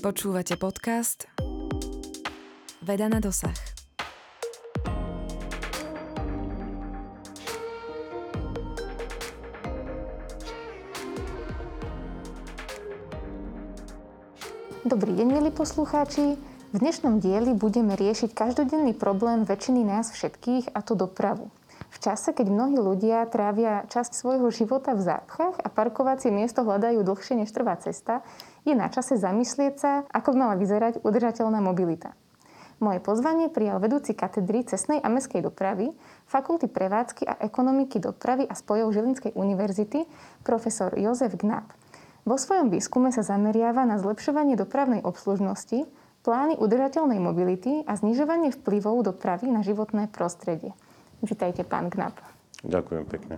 Počúvate 0.00 0.56
podcast 0.56 1.28
Veda 2.80 3.04
na 3.12 3.20
dosah. 3.20 3.52
Dobrý 14.88 15.12
deň, 15.12 15.28
milí 15.28 15.52
poslucháči. 15.52 16.40
V 16.72 16.76
dnešnom 16.80 17.20
dieli 17.20 17.52
budeme 17.52 17.92
riešiť 17.92 18.32
každodenný 18.32 18.96
problém 18.96 19.44
väčšiny 19.44 19.84
nás 19.84 20.16
všetkých, 20.16 20.72
a 20.72 20.80
to 20.80 20.96
dopravu. 20.96 21.52
V 21.92 21.98
čase, 22.00 22.32
keď 22.32 22.48
mnohí 22.48 22.80
ľudia 22.80 23.28
trávia 23.28 23.84
časť 23.92 24.16
svojho 24.16 24.48
života 24.48 24.96
v 24.96 25.04
zápchách 25.04 25.60
a 25.60 25.68
parkovacie 25.68 26.32
miesto 26.32 26.64
hľadajú 26.64 27.04
dlhšie 27.04 27.44
než 27.44 27.52
trvá 27.52 27.76
cesta, 27.76 28.24
je 28.64 28.74
na 28.76 28.88
čase 28.92 29.16
zamyslieť 29.16 29.74
sa, 29.76 29.92
ako 30.10 30.34
by 30.34 30.36
mala 30.36 30.54
vyzerať 30.60 31.00
udržateľná 31.04 31.60
mobilita. 31.64 32.12
Moje 32.80 32.96
pozvanie 33.04 33.52
prijal 33.52 33.76
vedúci 33.76 34.16
katedry 34.16 34.64
cestnej 34.64 35.04
a 35.04 35.12
mestskej 35.12 35.44
dopravy, 35.44 35.92
Fakulty 36.24 36.64
prevádzky 36.64 37.28
a 37.28 37.36
ekonomiky 37.44 38.00
dopravy 38.00 38.48
a 38.48 38.56
spojov 38.56 38.96
Žilinskej 38.96 39.36
univerzity, 39.36 40.08
profesor 40.40 40.96
Jozef 40.96 41.36
Gnab. 41.36 41.68
Vo 42.24 42.40
svojom 42.40 42.72
výskume 42.72 43.12
sa 43.12 43.20
zameriava 43.20 43.84
na 43.84 44.00
zlepšovanie 44.00 44.56
dopravnej 44.56 45.04
obslužnosti, 45.04 45.84
plány 46.24 46.56
udržateľnej 46.56 47.20
mobility 47.20 47.84
a 47.84 47.96
znižovanie 47.96 48.52
vplyvov 48.52 49.04
dopravy 49.04 49.52
na 49.52 49.60
životné 49.60 50.08
prostredie. 50.08 50.72
Vítajte, 51.20 51.68
pán 51.68 51.92
Gnab. 51.92 52.16
Ďakujem 52.64 53.04
pekne. 53.08 53.36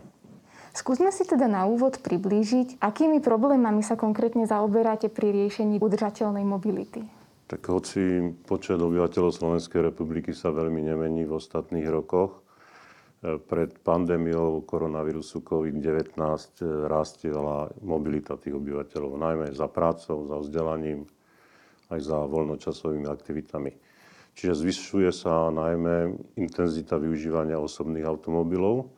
Skúsme 0.73 1.13
si 1.13 1.29
teda 1.29 1.53
na 1.53 1.69
úvod 1.69 2.01
priblížiť, 2.01 2.81
akými 2.81 3.21
problémami 3.21 3.85
sa 3.85 3.93
konkrétne 3.93 4.49
zaoberáte 4.49 5.13
pri 5.13 5.29
riešení 5.29 5.77
udržateľnej 5.77 6.49
mobility. 6.49 7.05
Tak 7.45 7.61
hoci 7.69 8.33
počet 8.49 8.81
obyvateľov 8.81 9.37
Slovenskej 9.37 9.93
republiky 9.93 10.33
sa 10.33 10.49
veľmi 10.49 10.81
nemení 10.81 11.29
v 11.29 11.37
ostatných 11.37 11.85
rokoch, 11.93 12.41
pred 13.23 13.71
pandémiou 13.87 14.67
koronavírusu 14.67 15.47
COVID-19 15.47 16.19
rástila 16.91 17.71
mobilita 17.79 18.35
tých 18.35 18.59
obyvateľov, 18.59 19.15
najmä 19.15 19.47
za 19.55 19.71
prácou, 19.71 20.27
za 20.27 20.43
vzdelaním, 20.43 21.07
aj 21.95 22.01
za 22.03 22.19
voľnočasovými 22.27 23.07
aktivitami. 23.07 23.71
Čiže 24.35 24.67
zvyšuje 24.67 25.11
sa 25.15 25.55
najmä 25.55 26.19
intenzita 26.35 26.99
využívania 26.99 27.63
osobných 27.63 28.09
automobilov, 28.09 28.91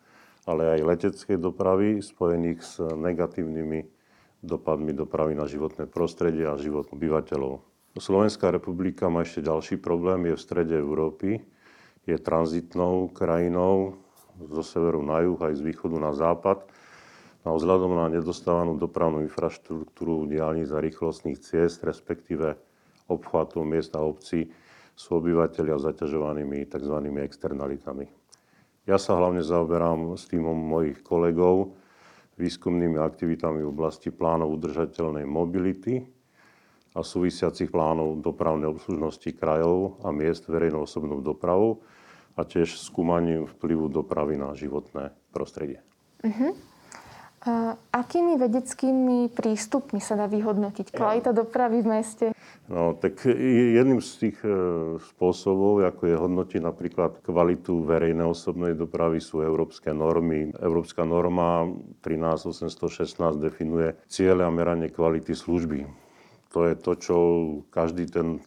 ale 0.45 0.77
aj 0.77 0.81
leteckej 0.85 1.37
dopravy 1.41 2.05
spojených 2.05 2.61
s 2.61 2.81
negatívnymi 2.81 3.89
dopadmi 4.45 4.93
dopravy 4.93 5.33
na 5.33 5.49
životné 5.49 5.89
prostredie 5.89 6.45
a 6.45 6.61
život 6.61 6.93
obyvateľov. 6.93 7.65
Slovenská 7.97 8.53
republika 8.53 9.09
má 9.09 9.25
ešte 9.25 9.41
ďalší 9.41 9.81
problém, 9.81 10.29
je 10.29 10.35
v 10.37 10.45
strede 10.45 10.77
Európy, 10.77 11.41
je 12.05 12.17
tranzitnou 12.21 13.09
krajinou, 13.09 13.97
zo 14.35 14.63
severu 14.67 15.01
na 15.01 15.23
juh 15.23 15.39
aj 15.39 15.55
z 15.57 15.63
východu 15.63 15.97
na 15.97 16.11
západ. 16.11 16.67
A 17.45 17.53
vzhľadom 17.53 17.93
na 17.93 18.09
nedostávanú 18.09 18.81
dopravnú 18.81 19.21
infraštruktúru 19.21 20.25
diálnic 20.25 20.73
a 20.73 20.81
rýchlostných 20.81 21.39
ciest, 21.39 21.85
respektíve 21.85 22.57
obchvatov 23.05 23.69
miest 23.69 23.93
a 23.95 24.01
obcí, 24.01 24.49
sú 24.97 25.21
obyvateľia 25.21 25.77
zaťažovanými 25.77 26.65
tzv. 26.65 26.97
externalitami. 27.21 28.09
Ja 28.85 29.01
sa 29.01 29.17
hlavne 29.17 29.41
zaoberám 29.41 30.13
s 30.13 30.29
týmom 30.29 30.53
mojich 30.53 31.01
kolegov 31.01 31.73
výskumnými 32.37 33.01
aktivitami 33.01 33.65
v 33.65 33.73
oblasti 33.73 34.13
plánov 34.13 34.61
udržateľnej 34.61 35.25
mobility 35.25 36.05
a 36.93 37.01
súvisiacich 37.01 37.73
plánov 37.73 38.21
dopravnej 38.21 38.69
obslužnosti 38.69 39.33
krajov 39.41 39.97
a 40.05 40.13
miest 40.13 40.45
verejnou 40.53 40.85
osobnou 40.85 41.25
dopravou 41.25 41.81
a 42.37 42.45
tiež 42.45 42.77
skúmaním 42.77 43.49
vplyvu 43.57 43.89
dopravy 43.89 44.37
na 44.37 44.53
životné 44.53 45.17
prostredie. 45.33 45.81
Uh-huh. 46.21 46.53
A 47.45 47.81
akými 47.89 48.37
vedeckými 48.37 49.33
prístupmi 49.33 50.01
sa 50.01 50.17
dá 50.17 50.29
vyhodnotiť 50.29 50.93
kvalita 50.93 51.33
dopravy 51.33 51.81
v 51.81 51.89
meste? 51.89 52.27
No, 52.65 52.97
tak 52.97 53.29
jedným 53.77 54.01
z 54.01 54.11
tých 54.25 54.39
e, 54.41 54.49
spôsobov, 54.97 55.85
ako 55.85 56.03
je 56.09 56.17
hodnotiť 56.17 56.61
napríklad 56.65 57.21
kvalitu 57.21 57.85
verejnej 57.85 58.25
osobnej 58.25 58.73
dopravy, 58.73 59.21
sú 59.21 59.45
európske 59.45 59.93
normy. 59.93 60.49
Európska 60.57 61.05
norma 61.05 61.69
13816 62.01 63.37
definuje 63.37 63.93
cieľe 64.09 64.49
a 64.49 64.51
meranie 64.51 64.89
kvality 64.89 65.37
služby. 65.37 65.85
To 66.57 66.65
je 66.65 66.75
to, 66.81 66.93
čo 66.97 67.17
každý 67.69 68.09
ten 68.09 68.41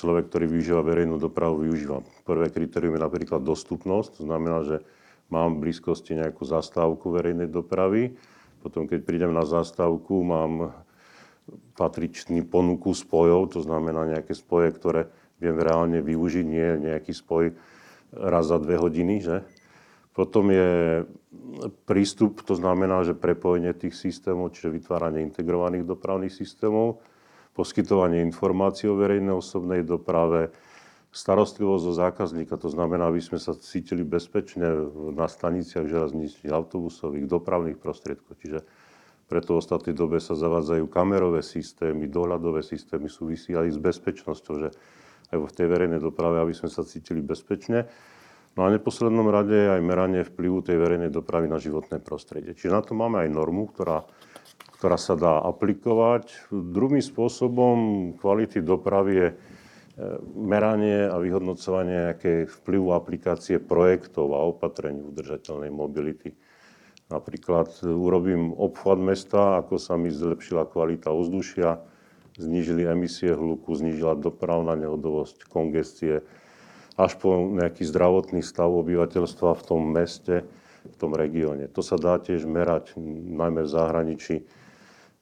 človek, 0.00 0.30
ktorý 0.30 0.48
využíva 0.48 0.82
verejnú 0.82 1.20
dopravu, 1.20 1.66
využíva. 1.66 2.02
Prvé 2.26 2.50
kritérium 2.50 2.96
je 2.98 3.04
napríklad 3.04 3.42
dostupnosť, 3.42 4.18
to 4.18 4.22
znamená, 4.24 4.64
že 4.64 4.76
mám 5.28 5.58
v 5.58 5.68
blízkosti 5.68 6.18
nejakú 6.18 6.46
zastávku 6.46 7.10
verejnej 7.14 7.50
dopravy. 7.50 8.14
Potom, 8.64 8.88
keď 8.88 9.04
prídem 9.04 9.32
na 9.36 9.44
zastávku, 9.44 10.24
mám 10.24 10.72
patričný 11.76 12.46
ponuku 12.46 12.94
spojov, 12.96 13.52
to 13.52 13.60
znamená 13.60 14.08
nejaké 14.08 14.32
spoje, 14.32 14.72
ktoré 14.72 15.12
viem 15.42 15.58
reálne 15.58 16.00
využiť, 16.00 16.44
nie 16.46 16.68
nejaký 16.88 17.12
spoj 17.12 17.52
raz 18.14 18.48
za 18.48 18.56
dve 18.62 18.80
hodiny. 18.80 19.20
Že? 19.20 19.36
Potom 20.14 20.48
je 20.54 21.02
prístup, 21.84 22.40
to 22.46 22.54
znamená, 22.54 23.02
že 23.02 23.18
prepojenie 23.18 23.74
tých 23.74 23.98
systémov, 23.98 24.54
čiže 24.54 24.72
vytváranie 24.72 25.26
integrovaných 25.26 25.84
dopravných 25.84 26.32
systémov 26.32 27.02
poskytovanie 27.54 28.22
informácií 28.22 28.90
o 28.90 28.98
verejnej 28.98 29.34
osobnej 29.34 29.86
doprave, 29.86 30.50
starostlivosť 31.14 31.84
o 31.86 31.92
zákazníka, 31.94 32.58
to 32.58 32.66
znamená, 32.66 33.06
aby 33.06 33.22
sme 33.22 33.38
sa 33.38 33.54
cítili 33.54 34.02
bezpečne 34.02 34.90
na 35.14 35.30
staniciach 35.30 35.86
železničných, 35.86 36.50
autobusových, 36.50 37.30
dopravných 37.30 37.78
prostriedkov. 37.78 38.34
Čiže 38.42 38.66
preto 39.24 39.56
v 39.56 39.60
ostatnej 39.64 39.96
dobe 39.96 40.20
sa 40.20 40.36
zavádzajú 40.36 40.84
kamerové 40.88 41.40
systémy, 41.40 42.06
dohľadové 42.08 42.60
systémy 42.60 43.08
súvisí 43.08 43.56
aj 43.56 43.74
s 43.74 43.78
bezpečnosťou, 43.80 44.54
že 44.60 44.68
aj 45.32 45.36
v 45.40 45.54
tej 45.56 45.66
verejnej 45.66 46.00
doprave, 46.00 46.44
aby 46.44 46.52
sme 46.52 46.68
sa 46.68 46.84
cítili 46.84 47.24
bezpečne. 47.24 47.88
No 48.54 48.62
a 48.62 48.70
v 48.70 48.78
neposlednom 48.78 49.26
rade 49.32 49.56
aj 49.56 49.80
meranie 49.82 50.22
vplyvu 50.22 50.62
tej 50.62 50.78
verejnej 50.78 51.10
dopravy 51.10 51.50
na 51.50 51.58
životné 51.58 51.98
prostredie. 51.98 52.54
Čiže 52.54 52.70
na 52.70 52.82
to 52.86 52.94
máme 52.94 53.26
aj 53.26 53.28
normu, 53.32 53.66
ktorá 53.72 54.06
ktorá 54.84 55.00
sa 55.00 55.16
dá 55.16 55.40
aplikovať. 55.40 56.52
Druhým 56.52 57.00
spôsobom 57.00 57.76
kvality 58.20 58.60
dopravy 58.60 59.12
je 59.16 59.28
e, 59.32 59.34
meranie 60.36 61.08
a 61.08 61.16
vyhodnocovanie 61.16 62.12
nejaké 62.12 62.44
vplyvu 62.44 62.92
aplikácie 62.92 63.64
projektov 63.64 64.36
a 64.36 64.44
opatrení 64.44 65.00
udržateľnej 65.00 65.72
mobility. 65.72 66.36
Napríklad 67.12 67.68
urobím 67.84 68.56
obchvat 68.56 68.98
mesta, 68.98 69.60
ako 69.60 69.76
sa 69.76 70.00
mi 70.00 70.08
zlepšila 70.08 70.64
kvalita 70.64 71.12
ovzdušia, 71.12 71.84
znížili 72.40 72.88
emisie 72.88 73.36
hluku, 73.36 73.70
znížila 73.76 74.16
dopravná 74.16 74.72
nehodovosť, 74.74 75.44
kongestie, 75.46 76.24
až 76.96 77.12
po 77.20 77.36
nejaký 77.36 77.84
zdravotný 77.84 78.40
stav 78.40 78.72
obyvateľstva 78.72 79.58
v 79.58 79.62
tom 79.62 79.82
meste, 79.92 80.48
v 80.84 80.96
tom 80.96 81.12
regióne. 81.12 81.68
To 81.72 81.84
sa 81.84 82.00
dá 82.00 82.16
tiež 82.16 82.48
merať, 82.48 82.96
najmä 82.96 83.64
v 83.64 83.72
zahraničí 83.72 84.36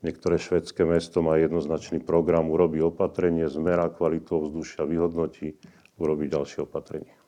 Niektoré 0.03 0.35
švedské 0.35 0.83
mesto 0.83 1.23
má 1.23 1.39
jednoznačný 1.39 2.03
program, 2.03 2.51
urobí 2.51 2.83
opatrenie, 2.83 3.47
zmera 3.47 3.87
kvalitu 3.87 4.35
ovzdušia, 4.35 4.83
vyhodnotí, 4.83 5.55
urobí 5.95 6.27
ďalšie 6.27 6.67
opatrenie. 6.67 7.22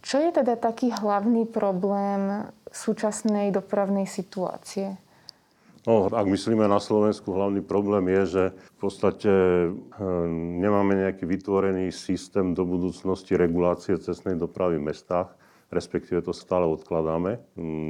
Čo 0.00 0.16
je 0.20 0.30
teda 0.32 0.56
taký 0.56 0.92
hlavný 0.92 1.44
problém 1.44 2.48
súčasnej 2.72 3.52
dopravnej 3.52 4.08
situácie? 4.08 4.96
No, 5.88 6.12
ak 6.12 6.28
myslíme 6.28 6.68
na 6.68 6.76
Slovensku, 6.76 7.32
hlavný 7.32 7.64
problém 7.64 8.04
je, 8.20 8.22
že 8.28 8.44
v 8.52 8.78
podstate 8.84 9.32
hm, 9.72 10.60
nemáme 10.60 10.92
nejaký 10.92 11.24
vytvorený 11.24 11.88
systém 11.88 12.52
do 12.52 12.68
budúcnosti 12.68 13.32
regulácie 13.32 13.96
cestnej 13.96 14.36
dopravy 14.36 14.76
v 14.76 14.92
mestách 14.92 15.40
respektíve 15.70 16.20
to 16.22 16.34
stále 16.34 16.66
odkladáme. 16.66 17.38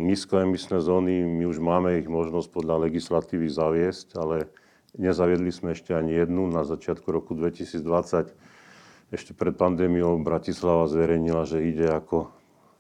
Nízkoemisné 0.04 0.84
zóny, 0.84 1.24
my 1.24 1.48
už 1.48 1.58
máme 1.58 1.96
ich 1.96 2.08
možnosť 2.08 2.48
podľa 2.52 2.86
legislatívy 2.88 3.48
zaviesť, 3.48 4.20
ale 4.20 4.52
nezaviedli 5.00 5.48
sme 5.48 5.72
ešte 5.72 5.96
ani 5.96 6.12
jednu. 6.12 6.46
Na 6.52 6.62
začiatku 6.68 7.08
roku 7.08 7.32
2020, 7.32 8.36
ešte 9.10 9.34
pred 9.34 9.54
pandémiou, 9.54 10.22
Bratislava 10.22 10.86
zverejnila, 10.86 11.42
že 11.46 11.66
ide 11.66 11.90
ako 11.90 12.30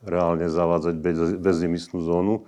reálne 0.06 0.46
zavádzať 0.46 0.94
bez, 0.96 1.18
bezemisnú 1.36 2.00
zónu. 2.00 2.46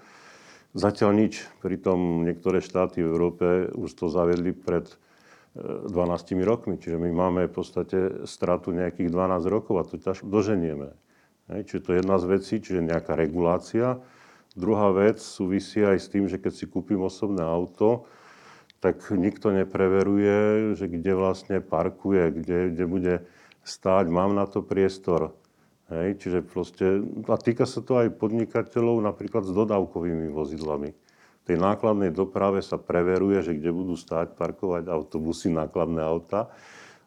Zatiaľ 0.73 1.11
nič. 1.13 1.45
Pritom 1.61 2.25
niektoré 2.25 2.65
štáty 2.65 3.05
v 3.05 3.11
Európe 3.13 3.47
už 3.77 3.93
to 3.93 4.07
zaviedli 4.09 4.57
pred 4.57 4.89
12 5.55 5.93
e, 5.93 6.47
rokmi. 6.47 6.81
Čiže 6.81 6.97
my 6.97 7.11
máme 7.13 7.41
v 7.51 7.53
podstate 7.53 8.25
stratu 8.25 8.73
nejakých 8.73 9.13
12 9.13 9.53
rokov 9.53 9.75
a 9.77 9.85
to 9.85 10.01
ťažko 10.01 10.33
doženieme. 10.33 10.97
Čiže 11.51 11.81
to 11.85 11.89
je 11.93 11.99
jedna 12.01 12.17
z 12.17 12.25
vecí, 12.25 12.55
čiže 12.63 12.81
nejaká 12.81 13.13
regulácia. 13.13 14.01
Druhá 14.57 14.89
vec 14.97 15.21
súvisí 15.21 15.85
aj 15.85 15.99
s 16.01 16.09
tým, 16.09 16.25
že 16.31 16.41
keď 16.41 16.53
si 16.57 16.65
kúpim 16.65 17.01
osobné 17.05 17.45
auto, 17.45 18.09
tak 18.81 19.13
nikto 19.13 19.53
nepreveruje, 19.53 20.73
že 20.75 20.89
kde 20.89 21.13
vlastne 21.13 21.61
parkuje, 21.61 22.33
kde, 22.33 22.59
kde 22.73 22.85
bude 22.89 23.15
stáť, 23.63 24.11
mám 24.11 24.35
na 24.35 24.47
to 24.47 24.63
priestor. 24.63 25.35
Hej, 25.93 26.25
čiže 26.25 26.39
proste, 26.41 27.05
a 27.29 27.37
týka 27.37 27.69
sa 27.69 27.85
to 27.85 28.01
aj 28.01 28.17
podnikateľov 28.17 29.05
napríklad 29.05 29.45
s 29.45 29.53
dodávkovými 29.53 30.33
vozidlami. 30.33 30.91
V 31.43 31.45
tej 31.45 31.59
nákladnej 31.59 32.15
doprave 32.15 32.63
sa 32.63 32.79
preveruje, 32.79 33.43
že 33.43 33.59
kde 33.59 33.75
budú 33.75 33.99
stáť, 33.99 34.39
parkovať 34.39 34.89
autobusy, 34.89 35.51
nákladné 35.51 36.01
auta, 36.01 36.49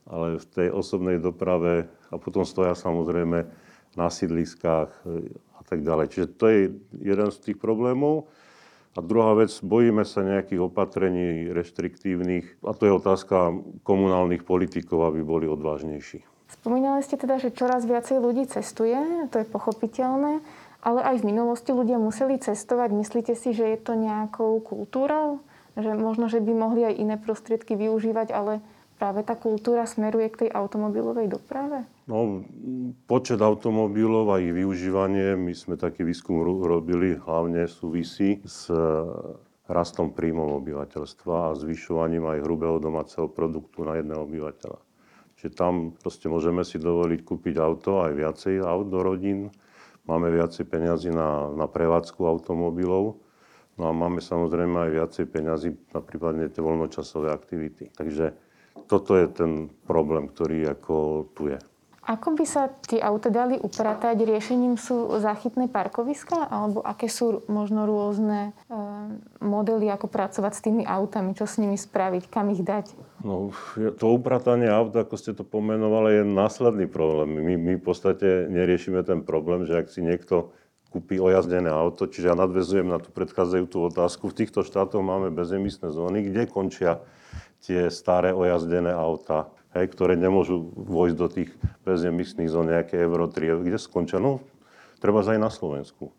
ale 0.06 0.38
v 0.38 0.46
tej 0.46 0.68
osobnej 0.70 1.18
doprave, 1.18 1.90
a 2.14 2.22
potom 2.22 2.46
stoja 2.46 2.78
samozrejme 2.78 3.48
na 3.98 4.08
sídliskách 4.12 4.92
e, 5.08 5.34
a 5.56 5.62
tak 5.66 5.82
ďalej. 5.82 6.06
Čiže 6.14 6.28
to 6.36 6.46
je 6.52 6.60
jeden 7.02 7.30
z 7.32 7.38
tých 7.42 7.58
problémov. 7.58 8.30
A 8.96 9.04
druhá 9.04 9.34
vec, 9.36 9.52
bojíme 9.60 10.06
sa 10.06 10.24
nejakých 10.24 10.72
opatrení 10.72 11.52
reštriktívnych, 11.52 12.64
a 12.64 12.72
to 12.72 12.88
je 12.88 12.94
otázka 12.96 13.52
komunálnych 13.84 14.48
politikov, 14.48 15.10
aby 15.10 15.20
boli 15.26 15.50
odvážnejší. 15.50 16.35
Spomínali 16.46 17.02
ste 17.02 17.18
teda, 17.18 17.42
že 17.42 17.54
čoraz 17.54 17.86
viacej 17.86 18.22
ľudí 18.22 18.46
cestuje, 18.46 18.98
to 19.34 19.42
je 19.42 19.48
pochopiteľné, 19.50 20.42
ale 20.86 21.00
aj 21.02 21.26
v 21.26 21.28
minulosti 21.34 21.74
ľudia 21.74 21.98
museli 21.98 22.38
cestovať. 22.38 22.94
Myslíte 22.94 23.34
si, 23.34 23.54
že 23.54 23.74
je 23.74 23.80
to 23.82 23.98
nejakou 23.98 24.62
kultúrou? 24.62 25.42
Že 25.76 25.98
možno, 25.98 26.30
že 26.30 26.40
by 26.40 26.54
mohli 26.54 26.86
aj 26.86 26.96
iné 26.96 27.16
prostriedky 27.18 27.76
využívať, 27.76 28.32
ale 28.32 28.64
práve 28.96 29.26
tá 29.28 29.36
kultúra 29.36 29.84
smeruje 29.90 30.32
k 30.32 30.40
tej 30.46 30.50
automobilovej 30.54 31.28
doprave? 31.28 31.84
No, 32.08 32.46
počet 33.10 33.42
automobilov 33.42 34.30
a 34.30 34.40
ich 34.40 34.54
využívanie, 34.54 35.34
my 35.36 35.52
sme 35.58 35.76
taký 35.76 36.06
výskum 36.06 36.46
robili, 36.46 37.18
hlavne 37.18 37.66
súvisí 37.66 38.40
s 38.46 38.70
rastom 39.66 40.14
príjmov 40.14 40.62
obyvateľstva 40.62 41.50
a 41.50 41.58
zvyšovaním 41.58 42.30
aj 42.30 42.46
hrubého 42.46 42.78
domáceho 42.78 43.26
produktu 43.26 43.82
na 43.82 43.98
jedného 43.98 44.22
obyvateľa. 44.22 44.85
Čiže 45.46 45.62
tam 45.62 45.94
proste 45.94 46.26
môžeme 46.26 46.66
si 46.66 46.82
dovoliť 46.82 47.22
kúpiť 47.22 47.62
auto, 47.62 48.02
aj 48.02 48.18
viacej 48.18 48.66
aut 48.66 48.90
do 48.90 49.06
rodín. 49.06 49.54
Máme 50.10 50.34
viacej 50.34 50.66
peňazí 50.66 51.14
na, 51.14 51.54
na 51.54 51.70
prevádzku 51.70 52.18
automobilov. 52.26 53.22
No 53.78 53.84
a 53.86 53.94
máme 53.94 54.26
samozrejme 54.26 54.90
aj 54.90 54.92
viacej 54.98 55.26
peňazí 55.30 55.70
na 55.94 56.02
prípadne 56.02 56.50
tie 56.50 56.66
voľnočasové 56.66 57.30
aktivity. 57.30 57.94
Takže 57.94 58.34
toto 58.90 59.14
je 59.14 59.30
ten 59.30 59.70
problém, 59.86 60.34
ktorý 60.34 60.74
ako 60.74 61.30
tu 61.38 61.54
je. 61.54 61.62
Ako 62.06 62.38
by 62.38 62.46
sa 62.46 62.70
tie 62.86 63.02
auta 63.02 63.34
dali 63.34 63.58
upratať? 63.58 64.14
Riešením 64.22 64.78
sú 64.78 65.10
záchytné 65.18 65.66
parkoviska? 65.74 66.54
Alebo 66.54 66.86
aké 66.86 67.10
sú 67.10 67.42
možno 67.50 67.90
rôzne 67.90 68.54
e, 68.70 68.78
modely, 69.42 69.90
ako 69.90 70.06
pracovať 70.06 70.54
s 70.54 70.62
tými 70.62 70.84
autami? 70.86 71.34
Čo 71.34 71.50
s 71.50 71.58
nimi 71.58 71.74
spraviť? 71.74 72.30
Kam 72.30 72.54
ich 72.54 72.62
dať? 72.62 72.94
No, 73.26 73.50
to 73.98 74.06
upratanie 74.14 74.70
aut, 74.70 74.94
ako 74.94 75.18
ste 75.18 75.34
to 75.34 75.42
pomenovali, 75.42 76.22
je 76.22 76.24
následný 76.30 76.86
problém. 76.86 77.42
My, 77.42 77.54
my 77.58 77.74
v 77.82 77.84
podstate 77.84 78.54
neriešime 78.54 79.02
ten 79.02 79.26
problém, 79.26 79.66
že 79.66 79.82
ak 79.82 79.90
si 79.90 80.06
niekto 80.06 80.54
kúpi 80.94 81.18
ojazdené 81.18 81.74
auto, 81.74 82.06
čiže 82.06 82.32
ja 82.32 82.38
nadvezujem 82.38 82.86
na 82.88 83.02
tú 83.02 83.10
predchádzajúcu 83.12 83.92
otázku. 83.92 84.30
V 84.30 84.46
týchto 84.46 84.62
štátoch 84.62 85.02
máme 85.02 85.34
bezemisné 85.34 85.90
zóny, 85.90 86.30
kde 86.30 86.46
končia 86.48 87.02
tie 87.66 87.90
staré 87.90 88.30
ojazdené 88.30 88.94
auta 88.94 89.50
hej, 89.76 89.86
ktoré 89.92 90.16
nemôžu 90.16 90.72
vojsť 90.74 91.16
do 91.20 91.28
tých 91.28 91.52
bezemisných 91.84 92.50
zón 92.50 92.72
nejaké 92.72 92.96
Euro 93.04 93.28
3, 93.28 93.68
kde 93.68 93.78
skončia? 93.78 94.18
No, 94.18 94.42
treba 95.04 95.22
aj 95.22 95.38
na 95.38 95.52
Slovensku. 95.52 96.16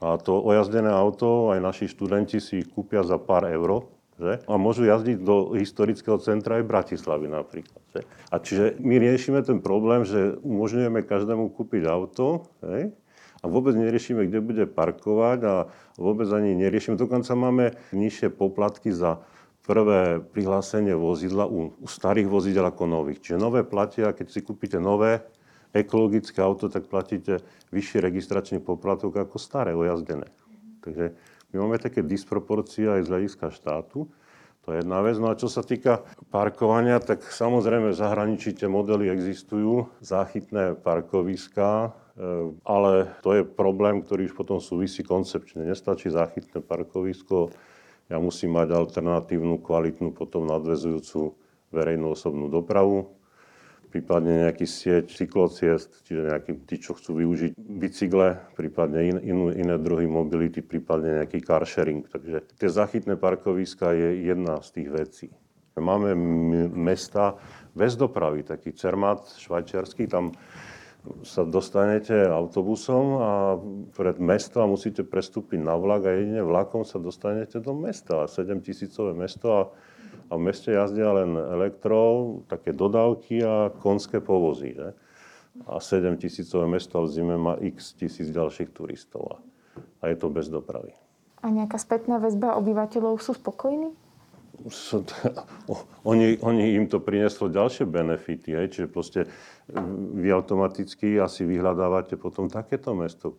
A 0.00 0.20
to 0.20 0.36
ojazdené 0.40 0.92
auto, 0.92 1.52
aj 1.56 1.60
naši 1.60 1.88
študenti 1.88 2.36
si 2.36 2.60
kúpia 2.64 3.00
za 3.00 3.16
pár 3.16 3.48
euro, 3.48 3.88
že? 4.16 4.44
A 4.44 4.56
môžu 4.60 4.84
jazdiť 4.84 5.24
do 5.24 5.56
historického 5.56 6.20
centra 6.20 6.60
aj 6.60 6.68
Bratislavy 6.68 7.28
napríklad. 7.28 7.80
Že? 7.92 8.00
A 8.32 8.34
čiže 8.40 8.64
my 8.80 8.96
riešime 9.00 9.40
ten 9.44 9.60
problém, 9.60 10.04
že 10.04 10.36
umožňujeme 10.40 11.00
každému 11.04 11.52
kúpiť 11.52 11.88
auto, 11.88 12.44
hej? 12.64 12.92
a 13.40 13.44
vôbec 13.46 13.76
neriešime, 13.76 14.26
kde 14.26 14.40
bude 14.40 14.64
parkovať 14.66 15.38
a 15.44 15.54
vôbec 16.00 16.26
ani 16.32 16.56
neriešime. 16.56 16.96
Dokonca 16.96 17.32
máme 17.36 17.76
nižšie 17.92 18.32
poplatky 18.32 18.90
za 18.90 19.22
prvé 19.66 20.22
prihlásenie 20.22 20.94
vozidla 20.94 21.50
u, 21.50 21.74
u 21.74 21.88
starých 21.90 22.30
vozidel 22.30 22.64
ako 22.70 22.86
nových. 22.86 23.18
Čiže 23.20 23.42
nové 23.42 23.66
platia, 23.66 24.14
keď 24.14 24.26
si 24.30 24.40
kúpite 24.40 24.78
nové 24.78 25.26
ekologické 25.74 26.38
auto, 26.40 26.70
tak 26.70 26.86
platíte 26.86 27.42
vyšší 27.74 27.98
registračný 28.00 28.62
poplatok 28.62 29.18
ako 29.18 29.36
staré 29.36 29.74
ojazdené. 29.74 30.30
Takže 30.86 31.12
my 31.50 31.54
máme 31.66 31.76
také 31.82 32.06
disproporcie 32.06 32.86
aj 32.86 33.04
z 33.04 33.10
hľadiska 33.10 33.46
štátu. 33.50 34.06
To 34.66 34.74
je 34.74 34.82
jedna 34.82 34.98
vec. 35.02 35.14
No 35.18 35.30
a 35.30 35.38
čo 35.38 35.46
sa 35.46 35.62
týka 35.62 36.02
parkovania, 36.34 36.98
tak 36.98 37.22
samozrejme 37.22 37.94
v 37.94 38.00
zahraničí 38.02 38.54
tie 38.54 38.66
modely 38.66 39.10
existujú, 39.10 39.86
záchytné 40.02 40.74
parkoviská, 40.82 41.70
e, 41.86 41.90
ale 42.66 43.14
to 43.22 43.30
je 43.38 43.42
problém, 43.46 44.02
ktorý 44.02 44.26
už 44.26 44.34
potom 44.34 44.58
súvisí 44.58 45.06
koncepčne. 45.06 45.62
Nestačí 45.62 46.10
záchytné 46.10 46.66
parkovisko, 46.66 47.54
ja 48.06 48.16
musím 48.22 48.54
mať 48.54 48.70
alternatívnu, 48.70 49.58
kvalitnú, 49.62 50.14
potom 50.14 50.46
nadvezujúcu 50.46 51.34
verejnú 51.74 52.14
osobnú 52.14 52.46
dopravu, 52.46 53.16
prípadne 53.90 54.46
nejaký 54.46 54.66
sieť 54.68 55.04
cyklociest, 55.10 56.04
čiže 56.06 56.30
nejaký 56.30 56.52
tí, 56.68 56.76
čo 56.78 56.94
chcú 56.94 57.22
využiť 57.24 57.56
bicykle, 57.56 58.54
prípadne 58.54 59.00
in, 59.08 59.16
in, 59.24 59.38
iné 59.56 59.76
druhy 59.80 60.06
mobility, 60.06 60.62
prípadne 60.62 61.22
nejaký 61.22 61.42
car 61.42 61.64
sharing. 61.66 62.06
Takže 62.06 62.44
tie 62.60 62.68
zachytné 62.70 63.18
parkoviska 63.18 63.96
je 63.96 64.28
jedna 64.30 64.60
z 64.62 64.68
tých 64.70 64.88
vecí. 64.92 65.28
Máme 65.76 66.16
mesta 66.72 67.36
bez 67.76 68.00
dopravy, 68.00 68.40
taký 68.40 68.72
Cermat 68.72 69.28
švajčiarsky, 69.36 70.08
tam 70.08 70.32
sa 71.22 71.46
dostanete 71.46 72.14
autobusom 72.26 73.06
a 73.18 73.32
pred 73.94 74.18
mesto 74.18 74.62
a 74.62 74.70
musíte 74.70 75.06
prestúpiť 75.06 75.58
na 75.62 75.74
vlak 75.78 76.06
a 76.06 76.14
jedine 76.14 76.42
vlakom 76.42 76.82
sa 76.82 76.98
dostanete 76.98 77.58
do 77.62 77.74
mesta. 77.74 78.26
7 78.26 78.62
tisícové 78.62 79.14
mesto 79.14 79.46
a, 79.50 79.62
a 80.30 80.32
v 80.36 80.42
meste 80.42 80.74
jazdia 80.74 81.10
len 81.14 81.34
elektro, 81.34 82.42
také 82.50 82.74
dodávky 82.74 83.42
a 83.42 83.70
konské 83.82 84.18
povozy. 84.22 84.74
Že? 84.74 84.88
A 85.66 85.80
7 85.80 86.16
tisícové 86.20 86.66
mesto 86.68 87.00
v 87.02 87.08
zime 87.08 87.36
má 87.40 87.56
x 87.58 87.96
tisíc 87.96 88.28
ďalších 88.30 88.70
turistov 88.76 89.22
a, 89.32 89.36
a 90.04 90.12
je 90.12 90.16
to 90.20 90.28
bez 90.28 90.52
dopravy. 90.52 90.92
A 91.40 91.52
nejaká 91.52 91.78
spätná 91.78 92.18
väzba 92.18 92.58
obyvateľov 92.58 93.22
sú 93.22 93.36
spokojní? 93.36 94.05
Oni, 96.10 96.40
oni 96.40 96.64
im 96.74 96.86
to 96.88 96.98
prinieslo 96.98 97.52
ďalšie 97.52 97.84
benefity, 97.84 98.56
hej, 98.56 98.66
čiže 98.72 98.88
proste 98.88 99.20
e, 99.24 99.28
vy 100.16 100.32
automaticky 100.32 101.20
asi 101.20 101.44
vyhľadávate 101.44 102.16
potom 102.16 102.48
takéto 102.48 102.96
mesto. 102.96 103.36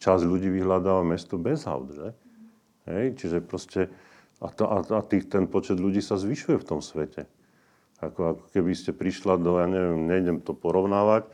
Časť 0.00 0.24
ľudí 0.24 0.48
vyhľadáva 0.50 1.04
mesto 1.04 1.36
bez 1.36 1.68
aut, 1.68 1.92
že? 1.92 2.08
Hej, 2.88 3.16
čiže 3.20 3.38
proste, 3.40 3.92
a, 4.40 4.48
to, 4.52 4.64
a, 4.68 4.78
a 4.82 5.00
tých, 5.04 5.28
ten 5.28 5.48
počet 5.48 5.80
ľudí 5.80 6.04
sa 6.04 6.20
zvyšuje 6.20 6.56
v 6.60 6.68
tom 6.68 6.80
svete. 6.84 7.28
Ako, 8.02 8.36
ako 8.36 8.44
keby 8.52 8.72
ste 8.76 8.92
prišla 8.92 9.40
do, 9.40 9.56
ja 9.60 9.66
neviem, 9.70 10.04
nejdem 10.04 10.38
to 10.44 10.52
porovnávať, 10.52 11.30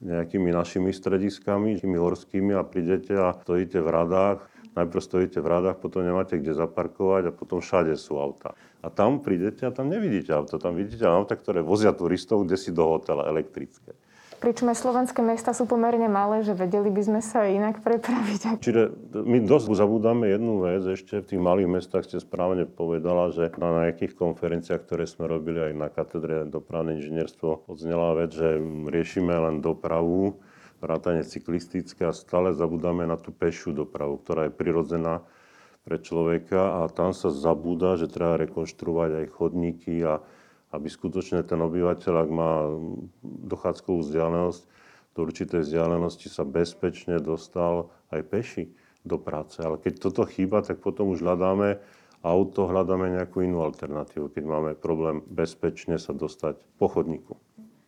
nejakými 0.00 0.52
našimi 0.52 0.92
strediskami, 0.92 1.80
tými 1.80 1.96
horskými 1.96 2.52
a 2.52 2.64
prídete 2.64 3.16
a 3.16 3.32
stojíte 3.32 3.80
v 3.80 3.88
radách 3.88 4.40
najprv 4.76 5.02
stojíte 5.02 5.40
v 5.40 5.48
radách, 5.48 5.80
potom 5.80 6.04
nemáte 6.04 6.36
kde 6.36 6.52
zaparkovať 6.52 7.32
a 7.32 7.36
potom 7.36 7.64
všade 7.64 7.96
sú 7.96 8.20
auta. 8.20 8.52
A 8.84 8.92
tam 8.92 9.24
prídete 9.24 9.64
a 9.64 9.72
tam 9.72 9.88
nevidíte 9.88 10.30
auta, 10.30 10.60
tam 10.60 10.76
vidíte 10.76 11.08
auta, 11.08 11.34
ktoré 11.34 11.64
vozia 11.64 11.96
turistov 11.96 12.44
kde 12.44 12.60
si 12.60 12.70
do 12.70 12.84
hotela 12.84 13.26
elektrické. 13.26 13.96
Pričom 14.36 14.68
aj 14.68 14.84
slovenské 14.84 15.24
mesta 15.24 15.56
sú 15.56 15.64
pomerne 15.64 16.12
malé, 16.12 16.44
že 16.44 16.52
vedeli 16.52 16.92
by 16.92 17.02
sme 17.02 17.20
sa 17.24 17.48
inak 17.48 17.80
prepraviť. 17.80 18.40
Čiže 18.66 19.16
my 19.16 19.40
dosť 19.40 19.72
zabúdame 19.72 20.28
jednu 20.28 20.60
vec, 20.60 20.84
ešte 20.84 21.24
v 21.24 21.28
tých 21.32 21.40
malých 21.40 21.72
mestách 21.72 22.04
ste 22.04 22.20
správne 22.20 22.68
povedala, 22.68 23.32
že 23.32 23.48
na 23.56 23.88
nejakých 23.88 24.12
konferenciách, 24.12 24.84
ktoré 24.84 25.08
sme 25.08 25.24
robili 25.24 25.72
aj 25.72 25.72
na 25.72 25.88
katedre 25.88 26.44
dopravné 26.44 27.00
inžinierstvo, 27.00 27.64
odznela 27.64 28.12
vec, 28.12 28.36
že 28.36 28.60
riešime 28.92 29.32
len 29.32 29.64
dopravu, 29.64 30.36
vrátane 30.80 31.24
cyklistické 31.24 32.08
a 32.08 32.16
stále 32.16 32.52
zabudáme 32.52 33.08
na 33.08 33.16
tú 33.16 33.32
pešiu 33.32 33.72
dopravu, 33.72 34.20
ktorá 34.20 34.48
je 34.48 34.56
prirodzená 34.56 35.24
pre 35.86 36.02
človeka 36.02 36.82
a 36.82 36.90
tam 36.90 37.14
sa 37.14 37.30
zabúda, 37.30 37.94
že 37.94 38.10
treba 38.10 38.40
rekonštruovať 38.42 39.10
aj 39.22 39.26
chodníky 39.38 40.02
a 40.02 40.18
aby 40.74 40.90
skutočne 40.90 41.46
ten 41.46 41.62
obyvateľ, 41.62 42.14
ak 42.26 42.30
má 42.30 42.52
dochádzkovú 43.22 44.02
vzdialenosť, 44.02 44.62
do 45.16 45.24
určitej 45.24 45.64
vzdialenosti 45.64 46.28
sa 46.28 46.44
bezpečne 46.44 47.16
dostal 47.22 47.88
aj 48.12 48.20
peši 48.28 48.64
do 49.00 49.16
práce. 49.16 49.62
Ale 49.64 49.80
keď 49.80 50.10
toto 50.10 50.28
chýba, 50.28 50.60
tak 50.60 50.84
potom 50.84 51.08
už 51.14 51.24
hľadáme 51.24 51.80
auto, 52.20 52.68
hľadáme 52.68 53.16
nejakú 53.16 53.40
inú 53.40 53.64
alternatívu, 53.64 54.34
keď 54.34 54.44
máme 54.44 54.70
problém 54.76 55.24
bezpečne 55.24 55.96
sa 55.96 56.12
dostať 56.12 56.58
po 56.76 56.90
chodníku. 56.90 57.38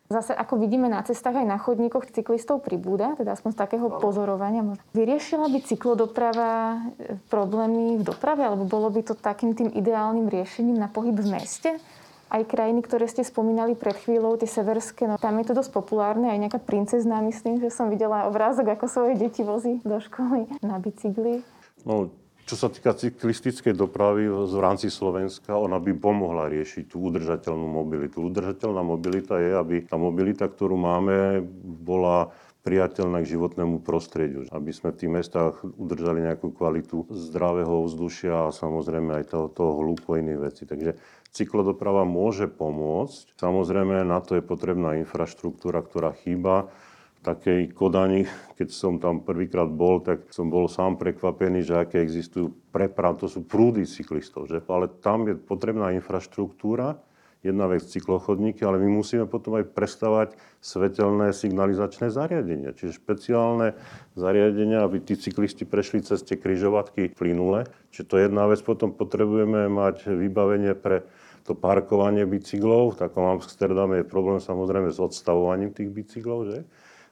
Zase 0.09 0.33
ako 0.33 0.57
vidíme 0.57 0.89
na 0.89 1.05
cestách 1.05 1.37
aj 1.37 1.45
na 1.45 1.61
chodníkoch 1.61 2.09
cyklistov 2.09 2.65
pribúda, 2.65 3.13
teda 3.13 3.37
aspoň 3.37 3.53
z 3.53 3.61
takého 3.61 3.87
pozorovania. 4.01 4.65
Vyriešila 4.97 5.45
by 5.53 5.59
cyklodoprava 5.61 6.81
e, 6.97 7.21
problémy 7.29 8.01
v 8.01 8.03
doprave, 8.09 8.41
alebo 8.41 8.65
bolo 8.65 8.89
by 8.89 9.05
to 9.05 9.13
takým 9.13 9.53
tým 9.53 9.69
ideálnym 9.69 10.25
riešením 10.25 10.81
na 10.81 10.89
pohyb 10.89 11.13
v 11.13 11.29
meste? 11.29 11.77
Aj 12.25 12.41
krajiny, 12.41 12.81
ktoré 12.81 13.05
ste 13.05 13.21
spomínali 13.21 13.77
pred 13.77 14.01
chvíľou, 14.01 14.33
tie 14.41 14.49
severské, 14.49 15.05
no 15.05 15.21
tam 15.21 15.37
je 15.37 15.45
to 15.45 15.53
dosť 15.61 15.77
populárne, 15.77 16.33
aj 16.33 16.41
nejaká 16.41 16.59
princezná, 16.61 17.21
myslím, 17.29 17.61
že 17.61 17.69
som 17.69 17.93
videla 17.93 18.25
obrázok, 18.25 18.65
ako 18.73 18.89
svoje 18.89 19.13
deti 19.13 19.45
vozí 19.45 19.77
do 19.85 20.01
školy 20.01 20.49
na 20.65 20.81
bicykli. 20.81 21.45
No, 21.85 22.09
čo 22.49 22.57
sa 22.57 22.73
týka 22.73 22.97
cyklistickej 22.97 23.77
dopravy 23.77 24.25
v 24.25 24.57
rámci 24.57 24.89
Slovenska, 24.89 25.53
ona 25.53 25.77
by 25.77 25.93
pomohla 25.93 26.49
riešiť 26.49 26.89
tú 26.89 27.05
udržateľnú 27.05 27.69
mobilitu. 27.69 28.25
Udržateľná 28.25 28.81
mobilita 28.81 29.37
je, 29.37 29.53
aby 29.53 29.75
tá 29.85 30.01
mobilita, 30.01 30.49
ktorú 30.49 30.73
máme, 30.73 31.45
bola 31.85 32.33
priateľná 32.65 33.21
k 33.21 33.37
životnému 33.37 33.85
prostrediu. 33.85 34.49
Aby 34.49 34.73
sme 34.73 34.89
v 34.89 34.97
tých 34.97 35.13
mestách 35.13 35.61
udržali 35.61 36.25
nejakú 36.25 36.49
kvalitu 36.49 37.05
zdravého 37.13 37.85
vzdušia 37.85 38.49
a 38.49 38.55
samozrejme 38.55 39.21
aj 39.21 39.25
toho, 39.29 39.45
toho 39.53 39.85
hluku 39.85 40.17
a 40.17 40.19
iných 40.19 40.41
vecí. 40.41 40.65
Takže 40.65 40.97
cyklodoprava 41.29 42.01
môže 42.01 42.49
pomôcť. 42.49 43.37
Samozrejme, 43.37 44.01
na 44.01 44.25
to 44.25 44.41
je 44.41 44.43
potrebná 44.43 44.97
infraštruktúra, 44.97 45.85
ktorá 45.85 46.17
chýba 46.25 46.73
takej 47.19 47.75
Kodani, 47.75 48.23
keď 48.55 48.69
som 48.71 48.95
tam 48.97 49.23
prvýkrát 49.23 49.67
bol, 49.67 49.99
tak 49.99 50.31
som 50.31 50.47
bol 50.47 50.71
sám 50.71 50.95
prekvapený, 50.95 51.67
že 51.67 51.75
aké 51.75 51.99
existujú 51.99 52.55
preprav, 52.71 53.19
to 53.19 53.27
sú 53.27 53.43
prúdy 53.43 53.83
cyklistov, 53.83 54.47
že? 54.47 54.63
ale 54.71 54.87
tam 55.03 55.27
je 55.27 55.35
potrebná 55.35 55.91
infraštruktúra, 55.99 56.99
jedna 57.39 57.71
vec 57.71 57.87
cyklochodníky, 57.87 58.67
ale 58.67 58.83
my 58.83 58.99
musíme 58.99 59.23
potom 59.23 59.55
aj 59.59 59.71
prestavať 59.71 60.35
svetelné 60.59 61.31
signalizačné 61.31 62.11
zariadenia, 62.11 62.75
čiže 62.75 62.99
špeciálne 62.99 63.79
zariadenia, 64.19 64.83
aby 64.83 64.99
tí 64.99 65.15
cyklisti 65.15 65.63
prešli 65.63 66.03
cez 66.03 66.19
tie 66.27 66.35
kryžovatky 66.35 67.15
plynule. 67.15 67.63
Čiže 67.95 68.07
to 68.07 68.13
je 68.19 68.23
jedna 68.27 68.43
vec, 68.51 68.59
potom 68.59 68.91
potrebujeme 68.91 69.71
mať 69.71 70.11
vybavenie 70.11 70.75
pre 70.75 71.07
to 71.47 71.55
parkovanie 71.55 72.27
bicyklov. 72.27 72.99
V 72.99 73.07
takom 73.07 73.39
Amsterdame 73.39 74.03
je 74.03 74.11
problém 74.11 74.43
samozrejme 74.43 74.91
s 74.91 74.99
odstavovaním 74.99 75.71
tých 75.71 75.87
bicyklov, 75.95 76.51
že? 76.51 76.67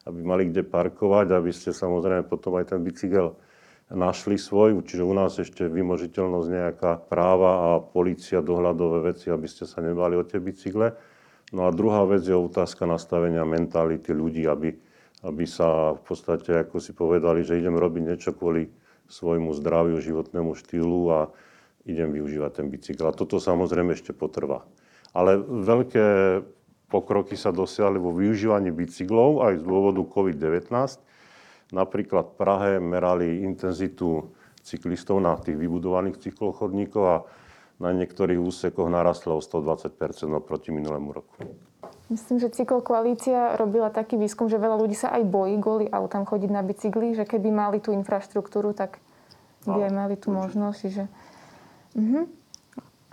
Aby 0.08 0.20
mali 0.24 0.48
kde 0.48 0.64
parkovať, 0.64 1.36
aby 1.36 1.52
ste 1.52 1.76
samozrejme 1.76 2.26
potom 2.32 2.56
aj 2.56 2.72
ten 2.72 2.80
bicykel 2.80 3.36
našli 3.92 4.36
svoj, 4.36 4.84
čiže 4.84 5.04
u 5.04 5.14
nás 5.16 5.40
ešte 5.40 5.68
vymožiteľnosť 5.68 6.48
nejaká 6.52 6.92
práva 7.08 7.52
a 7.52 7.70
policia, 7.80 8.44
dohľadové 8.44 9.16
veci, 9.16 9.32
aby 9.32 9.48
ste 9.48 9.64
sa 9.64 9.80
nebali 9.80 10.20
o 10.20 10.28
tie 10.28 10.44
bicykle. 10.44 10.96
No 11.56 11.68
a 11.68 11.72
druhá 11.72 12.04
vec 12.04 12.28
je 12.28 12.36
otázka 12.36 12.84
nastavenia 12.84 13.48
mentality 13.48 14.12
ľudí, 14.12 14.44
aby, 14.44 14.76
aby 15.24 15.44
sa 15.48 15.96
v 15.96 16.02
podstate, 16.04 16.68
ako 16.68 16.84
si 16.84 16.92
povedali, 16.92 17.48
že 17.48 17.56
idem 17.56 17.80
robiť 17.80 18.04
niečo 18.04 18.32
kvôli 18.36 18.68
svojmu 19.08 19.56
zdraviu, 19.56 20.04
životnému 20.04 20.52
štýlu 20.52 21.02
a 21.08 21.20
idem 21.88 22.12
využívať 22.12 22.52
ten 22.52 22.68
bicykel. 22.68 23.08
A 23.08 23.16
toto 23.16 23.40
samozrejme 23.40 23.96
ešte 23.96 24.12
potrvá. 24.12 24.68
Ale 25.16 25.40
veľké 25.40 26.08
pokroky 26.88 27.36
sa 27.36 27.52
dosiahli 27.52 28.00
vo 28.00 28.16
využívaní 28.16 28.72
bicyklov 28.72 29.44
aj 29.44 29.54
z 29.60 29.64
dôvodu 29.64 30.02
COVID-19. 30.08 30.72
Napríklad 31.76 32.32
v 32.32 32.36
Prahe 32.40 32.72
merali 32.80 33.44
intenzitu 33.44 34.32
cyklistov 34.64 35.20
na 35.20 35.36
tých 35.36 35.60
vybudovaných 35.60 36.20
cyklochodníkov 36.24 37.04
a 37.04 37.18
na 37.78 37.94
niektorých 37.94 38.40
úsekoch 38.42 38.90
narastlo 38.90 39.38
o 39.38 39.42
120% 39.44 39.94
oproti 40.34 40.74
minulému 40.74 41.14
roku. 41.14 41.46
Myslím, 42.08 42.40
že 42.40 42.56
cyklokoalícia 42.56 43.60
robila 43.60 43.92
taký 43.92 44.16
výskum, 44.16 44.48
že 44.48 44.56
veľa 44.56 44.80
ľudí 44.80 44.96
sa 44.96 45.12
aj 45.12 45.28
bojí 45.28 45.60
kvôli 45.60 45.86
autám 45.92 46.24
chodiť 46.24 46.50
na 46.50 46.64
bicykli, 46.64 47.14
že 47.14 47.28
keby 47.28 47.52
mali 47.52 47.78
tú 47.84 47.92
infraštruktúru, 47.92 48.72
tak 48.72 49.04
by 49.68 49.92
aj 49.92 49.94
mali 49.94 50.16
tú 50.16 50.32
možnosť. 50.32 50.82
Že... 50.88 51.04
Mhm. 52.00 52.22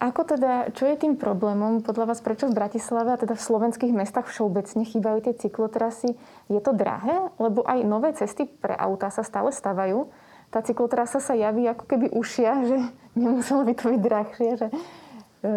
Ako 0.05 0.29
teda, 0.29 0.69
čo 0.77 0.85
je 0.85 1.01
tým 1.01 1.17
problémom 1.17 1.81
podľa 1.81 2.13
vás, 2.13 2.21
prečo 2.21 2.45
v 2.45 2.53
Bratislave 2.53 3.17
a 3.17 3.21
teda 3.21 3.41
v 3.41 3.47
slovenských 3.49 3.89
mestách 3.89 4.29
všeobecne 4.29 4.85
chýbajú 4.85 5.25
tie 5.25 5.33
cyklotrasy? 5.33 6.13
Je 6.53 6.61
to 6.61 6.77
drahé? 6.77 7.33
Lebo 7.41 7.65
aj 7.65 7.89
nové 7.89 8.13
cesty 8.13 8.45
pre 8.45 8.77
autá 8.77 9.09
sa 9.09 9.25
stále 9.25 9.49
stavajú. 9.49 10.13
Tá 10.53 10.61
cyklotrasa 10.61 11.25
sa 11.25 11.33
javí 11.33 11.65
ako 11.65 11.89
keby 11.89 12.13
ušia, 12.13 12.53
že 12.69 12.77
nemuselo 13.17 13.65
by 13.65 13.73
to 13.73 13.85
byť 13.97 14.01
drahšie. 14.05 14.49
Že... 14.61 14.67
E, 14.69 14.79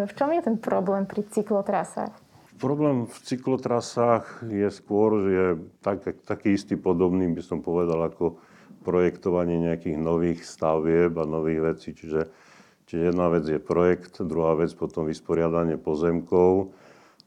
v 0.08 0.12
čom 0.16 0.32
je 0.32 0.40
ten 0.40 0.56
problém 0.56 1.04
pri 1.04 1.28
cyklotrasách? 1.28 2.16
Problém 2.56 3.04
v 3.04 3.18
cyklotrasách 3.20 4.48
je 4.48 4.68
skôr, 4.72 5.28
že 5.28 5.30
je 5.30 5.48
tak, 5.84 6.08
taký 6.24 6.56
istý 6.56 6.80
podobný, 6.80 7.28
by 7.36 7.44
som 7.44 7.60
povedal, 7.60 8.00
ako 8.00 8.40
projektovanie 8.80 9.60
nejakých 9.60 10.00
nových 10.00 10.40
stavieb 10.48 11.12
a 11.20 11.28
nových 11.28 11.76
vecí. 11.76 11.92
Čiže 11.92 12.47
Čiže 12.88 13.12
jedna 13.12 13.28
vec 13.28 13.44
je 13.44 13.60
projekt, 13.60 14.24
druhá 14.24 14.56
vec 14.56 14.72
potom 14.72 15.04
vysporiadanie 15.04 15.76
pozemkov 15.76 16.72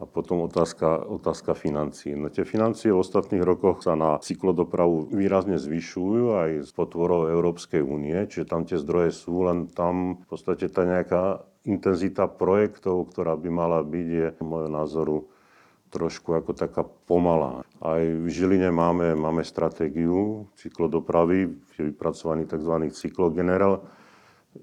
a 0.01 0.09
potom 0.09 0.49
otázka, 0.49 1.05
otázka 1.05 1.53
financií. 1.53 2.17
No 2.17 2.33
tie 2.33 2.41
financie 2.41 2.89
v 2.89 2.97
ostatných 2.97 3.45
rokoch 3.45 3.85
sa 3.85 3.93
na 3.93 4.17
cyklodopravu 4.17 5.13
výrazne 5.13 5.61
zvyšujú 5.61 6.23
aj 6.33 6.49
z 6.65 6.71
potvorov 6.73 7.29
Európskej 7.29 7.85
únie, 7.85 8.17
čiže 8.25 8.49
tam 8.49 8.65
tie 8.65 8.81
zdroje 8.81 9.13
sú, 9.13 9.45
len 9.45 9.69
tam 9.69 10.17
v 10.17 10.25
podstate 10.25 10.65
tá 10.73 10.81
nejaká 10.81 11.45
intenzita 11.69 12.25
projektov, 12.25 13.13
ktorá 13.13 13.37
by 13.37 13.49
mala 13.53 13.85
byť, 13.85 14.07
je 14.09 14.27
môjho 14.41 14.69
názoru 14.73 15.17
trošku 15.93 16.33
ako 16.33 16.57
taká 16.57 16.81
pomalá. 17.05 17.61
Aj 17.83 18.01
v 18.01 18.25
Žiline 18.25 18.73
máme, 18.73 19.13
máme 19.13 19.45
stratégiu 19.45 20.49
cyklodopravy, 20.57 21.53
je 21.77 21.93
vypracovaný 21.93 22.49
tzv. 22.49 22.89
cyklogeneral, 22.89 23.85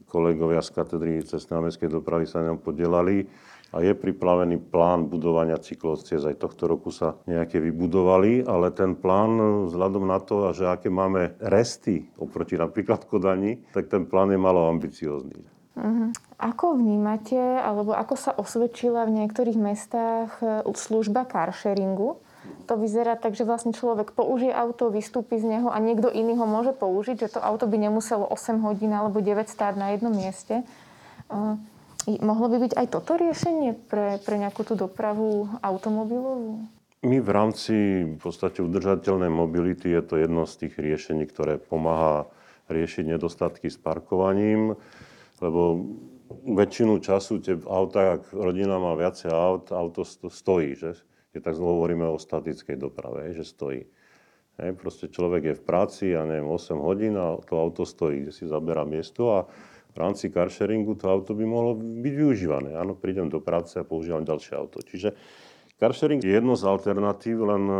kolegovia 0.08 0.60
z 0.60 0.70
katedry 0.72 1.24
cestnej 1.24 1.64
mestskej 1.64 1.88
dopravy 1.88 2.28
sa 2.28 2.44
na 2.44 2.52
ňom 2.52 2.60
podielali 2.60 3.24
a 3.68 3.84
je 3.84 3.92
pripravený 3.92 4.72
plán 4.72 5.12
budovania 5.12 5.60
cyklociest. 5.60 6.24
Aj 6.24 6.36
tohto 6.36 6.64
roku 6.64 6.88
sa 6.88 7.20
nejaké 7.28 7.60
vybudovali, 7.60 8.48
ale 8.48 8.72
ten 8.72 8.96
plán 8.96 9.64
vzhľadom 9.68 10.08
na 10.08 10.18
to, 10.24 10.56
že 10.56 10.64
aké 10.64 10.88
máme 10.88 11.36
resty 11.44 12.08
oproti 12.16 12.56
napríklad 12.56 13.04
Kodani, 13.04 13.60
tak 13.76 13.92
ten 13.92 14.08
plán 14.08 14.32
je 14.32 14.40
malo 14.40 14.64
ambiciózny. 14.72 15.36
Uh-huh. 15.78 16.10
Ako 16.40 16.74
vnímate, 16.74 17.38
alebo 17.38 17.94
ako 17.94 18.14
sa 18.18 18.32
osvedčila 18.34 19.06
v 19.06 19.22
niektorých 19.22 19.58
mestách 19.60 20.30
e, 20.42 20.66
služba 20.74 21.22
carsharingu? 21.28 22.18
To 22.68 22.76
vyzerá 22.76 23.16
tak, 23.16 23.32
že 23.32 23.48
vlastne 23.48 23.72
človek 23.72 24.12
použije 24.12 24.52
auto, 24.52 24.92
vystúpi 24.92 25.40
z 25.40 25.48
neho 25.56 25.72
a 25.72 25.80
niekto 25.80 26.12
iný 26.12 26.36
ho 26.36 26.44
môže 26.44 26.76
použiť, 26.76 27.16
že 27.26 27.32
to 27.36 27.40
auto 27.40 27.64
by 27.64 27.80
nemuselo 27.80 28.28
8 28.28 28.60
hodín 28.60 28.92
alebo 28.92 29.24
9 29.24 29.48
stáť 29.48 29.74
na 29.80 29.96
jednom 29.96 30.12
mieste. 30.12 30.66
Mohlo 32.08 32.46
by 32.52 32.56
byť 32.68 32.72
aj 32.76 32.86
toto 32.88 33.20
riešenie 33.20 33.76
pre, 33.88 34.20
pre 34.20 34.36
nejakú 34.40 34.64
tú 34.64 34.76
dopravu 34.76 35.48
automobilovú? 35.60 36.64
My 37.04 37.22
v 37.22 37.30
rámci 37.30 37.74
v 38.04 38.18
podstate 38.18 38.58
udržateľnej 38.58 39.30
mobility 39.30 39.92
je 39.92 40.02
to 40.02 40.14
jedno 40.18 40.44
z 40.48 40.66
tých 40.66 40.74
riešení, 40.82 41.30
ktoré 41.30 41.60
pomáha 41.62 42.26
riešiť 42.66 43.04
nedostatky 43.16 43.70
s 43.70 43.78
parkovaním, 43.78 44.74
lebo 45.38 45.88
väčšinu 46.28 47.00
času 47.00 47.40
tie 47.40 47.56
auta, 47.64 48.20
ak 48.20 48.34
rodina 48.34 48.76
má 48.76 48.92
viacej 48.98 49.30
aut, 49.32 49.72
auto 49.72 50.04
stojí, 50.04 50.76
že? 50.76 50.98
Keď 51.38 51.54
tak 51.54 51.62
hovoríme 51.62 52.02
o 52.10 52.18
statickej 52.18 52.74
doprave, 52.74 53.30
že 53.30 53.46
stojí. 53.46 53.86
Hej, 54.58 54.74
proste 54.74 55.06
človek 55.06 55.54
je 55.54 55.54
v 55.54 55.62
práci, 55.62 56.04
ja 56.18 56.26
neviem, 56.26 56.50
8 56.50 56.82
hodín 56.82 57.14
a 57.14 57.38
to 57.46 57.54
auto 57.54 57.86
stojí, 57.86 58.26
kde 58.26 58.34
si 58.34 58.42
zaberá 58.50 58.82
miesto 58.82 59.30
a 59.30 59.46
v 59.94 59.96
rámci 60.02 60.34
carsharingu 60.34 60.98
to 60.98 61.06
auto 61.06 61.30
by 61.38 61.46
mohlo 61.46 61.78
byť 61.78 62.14
využívané. 62.18 62.74
Áno, 62.74 62.98
prídem 62.98 63.30
do 63.30 63.38
práce 63.38 63.78
a 63.78 63.86
používam 63.86 64.26
ďalšie 64.26 64.58
auto. 64.58 64.82
Čiže 64.82 65.14
carsharing 65.78 66.18
je 66.18 66.34
jedno 66.34 66.58
z 66.58 66.66
alternatív, 66.66 67.38
len 67.46 67.64
e, 67.70 67.78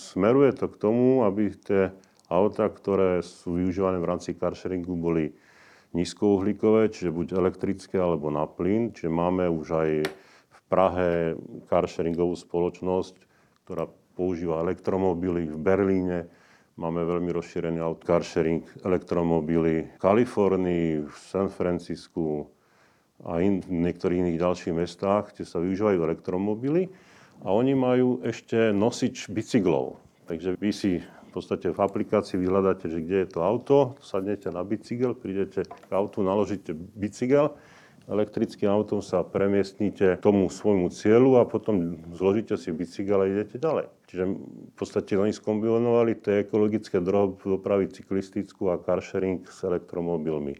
smeruje 0.00 0.56
to 0.56 0.72
k 0.72 0.80
tomu, 0.80 1.28
aby 1.28 1.52
tie 1.52 1.92
auta, 2.32 2.72
ktoré 2.72 3.20
sú 3.20 3.60
využívané 3.60 4.00
v 4.00 4.08
rámci 4.08 4.32
carsharingu, 4.32 4.96
boli 4.96 5.36
nízkouhlíkové, 5.92 6.88
čiže 6.88 7.12
buď 7.12 7.36
elektrické 7.36 8.00
alebo 8.00 8.32
na 8.32 8.48
plyn. 8.48 8.96
Čiže 8.96 9.12
máme 9.12 9.44
už 9.52 9.66
aj 9.76 9.90
Prahe 10.72 11.36
carsharingovú 11.68 12.32
spoločnosť, 12.32 13.14
ktorá 13.68 13.84
používa 14.16 14.64
elektromobily. 14.64 15.52
V 15.52 15.58
Berlíne 15.60 16.32
máme 16.80 17.04
veľmi 17.04 17.28
rozšírený 17.28 17.76
out 17.84 18.00
carsharing 18.00 18.64
elektromobily. 18.80 19.92
V 19.92 19.98
Kalifornii, 20.00 21.04
v 21.04 21.16
San 21.28 21.52
Francisku 21.52 22.48
a 23.20 23.44
in, 23.44 23.60
v 23.60 23.84
niektorých 23.84 24.24
iných 24.24 24.40
ďalších 24.40 24.72
mestách, 24.72 25.36
kde 25.36 25.44
sa 25.44 25.60
využívajú 25.60 25.98
elektromobily. 26.08 26.88
A 27.44 27.52
oni 27.52 27.76
majú 27.76 28.24
ešte 28.24 28.72
nosič 28.72 29.28
bicyklov. 29.28 30.00
Takže 30.24 30.56
vy 30.56 30.72
si 30.72 31.04
v 31.04 31.30
podstate 31.36 31.68
v 31.68 31.84
aplikácii 31.84 32.40
vyhľadáte, 32.40 32.88
že 32.88 33.04
kde 33.04 33.24
je 33.24 33.28
to 33.28 33.44
auto, 33.44 33.76
sadnete 34.00 34.48
na 34.48 34.64
bicykel, 34.64 35.12
prídete 35.12 35.68
k 35.68 35.90
autu, 35.92 36.24
naložíte 36.24 36.72
bicykel 36.72 37.52
Elektrickým 38.10 38.66
autom 38.66 38.98
sa 38.98 39.22
premiestnite 39.22 40.18
tomu 40.18 40.50
svojmu 40.50 40.90
cieľu 40.90 41.38
a 41.38 41.46
potom 41.46 42.02
zložíte 42.10 42.58
si 42.58 42.74
bicykel 42.74 43.22
a 43.22 43.30
idete 43.30 43.62
ďalej. 43.62 43.86
Čiže 44.10 44.24
v 44.26 44.74
podstate 44.74 45.14
oni 45.14 45.30
skombinovali 45.30 46.18
tie 46.18 46.42
ekologické 46.42 46.98
dopravy 46.98 47.86
cyklistickú 47.88 48.74
a 48.74 48.82
carsharing 48.82 49.46
s 49.46 49.62
elektromobilmi. 49.62 50.58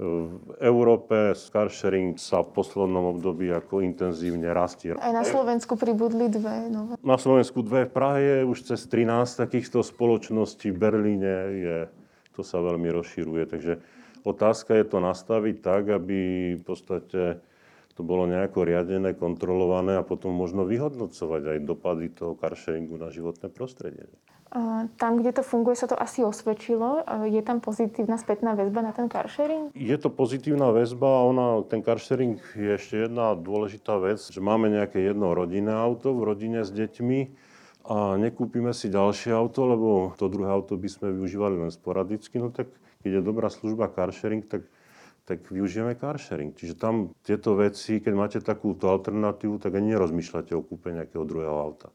V 0.00 0.56
Európe 0.64 1.36
carsharing 1.36 2.16
sa 2.16 2.40
v 2.40 2.56
poslednom 2.56 3.20
období 3.20 3.52
ako 3.52 3.84
intenzívne 3.84 4.48
rastie. 4.48 4.96
Aj 4.96 5.12
na 5.12 5.28
Slovensku 5.28 5.76
pribudli 5.76 6.32
dve 6.32 6.72
nové. 6.72 6.96
Na 7.04 7.20
Slovensku 7.20 7.60
dve, 7.60 7.84
v 7.84 7.92
Prahe 7.92 8.20
je 8.24 8.36
už 8.48 8.58
cez 8.64 8.80
13 8.88 9.44
takýchto 9.44 9.84
spoločností, 9.84 10.72
v 10.72 10.78
Berlíne 10.80 11.34
je, 11.52 11.78
to 12.32 12.40
sa 12.40 12.64
veľmi 12.64 12.88
rozširuje, 12.88 13.44
takže 13.44 13.72
Otázka 14.24 14.76
je 14.76 14.86
to 14.86 14.98
nastaviť 15.00 15.56
tak, 15.64 15.88
aby 15.88 16.18
v 16.56 16.64
podstate 16.64 17.40
to 17.96 18.02
bolo 18.06 18.24
nejako 18.24 18.64
riadené, 18.64 19.12
kontrolované 19.12 20.00
a 20.00 20.06
potom 20.06 20.32
možno 20.32 20.64
vyhodnocovať 20.64 21.42
aj 21.52 21.58
dopady 21.68 22.08
toho 22.12 22.32
carsharingu 22.32 22.96
na 22.96 23.12
životné 23.12 23.52
prostredie. 23.52 24.08
Tam, 24.98 25.12
kde 25.14 25.30
to 25.30 25.46
funguje, 25.46 25.78
sa 25.78 25.86
to 25.86 25.94
asi 25.94 26.26
osvedčilo. 26.26 27.06
Je 27.30 27.38
tam 27.38 27.62
pozitívna 27.62 28.18
spätná 28.18 28.58
väzba 28.58 28.82
na 28.82 28.90
ten 28.90 29.06
carsharing? 29.06 29.70
Je 29.78 29.94
to 29.94 30.10
pozitívna 30.10 30.74
väzba 30.74 31.06
a 31.06 31.22
ona, 31.22 31.46
ten 31.70 31.86
carsharing 31.86 32.42
je 32.58 32.74
ešte 32.74 33.06
jedna 33.06 33.38
dôležitá 33.38 33.94
vec, 34.02 34.18
že 34.18 34.42
máme 34.42 34.66
nejaké 34.66 35.06
jedno 35.06 35.38
rodinné 35.38 35.70
auto 35.70 36.10
v 36.18 36.34
rodine 36.34 36.66
s 36.66 36.74
deťmi 36.74 37.20
a 37.94 38.18
nekúpime 38.18 38.74
si 38.74 38.90
ďalšie 38.90 39.30
auto, 39.30 39.70
lebo 39.70 40.18
to 40.18 40.26
druhé 40.26 40.50
auto 40.50 40.74
by 40.74 40.90
sme 40.90 41.14
využívali 41.14 41.54
len 41.54 41.70
sporadicky, 41.70 42.42
no 42.42 42.50
tak 42.50 42.74
keď 43.00 43.20
je 43.20 43.22
dobrá 43.24 43.48
služba 43.48 43.88
carsharing, 43.88 44.44
tak, 44.44 44.68
tak 45.24 45.44
využijeme 45.48 45.96
carsharing. 45.96 46.52
Čiže 46.52 46.76
tam 46.76 47.16
tieto 47.24 47.56
veci, 47.56 47.98
keď 47.98 48.12
máte 48.12 48.38
takúto 48.44 48.92
alternatívu, 48.92 49.56
tak 49.56 49.76
ani 49.76 49.96
nerozmýšľate 49.96 50.52
o 50.52 50.64
kúpe 50.64 50.92
nejakého 50.92 51.24
druhého 51.24 51.56
auta 51.56 51.88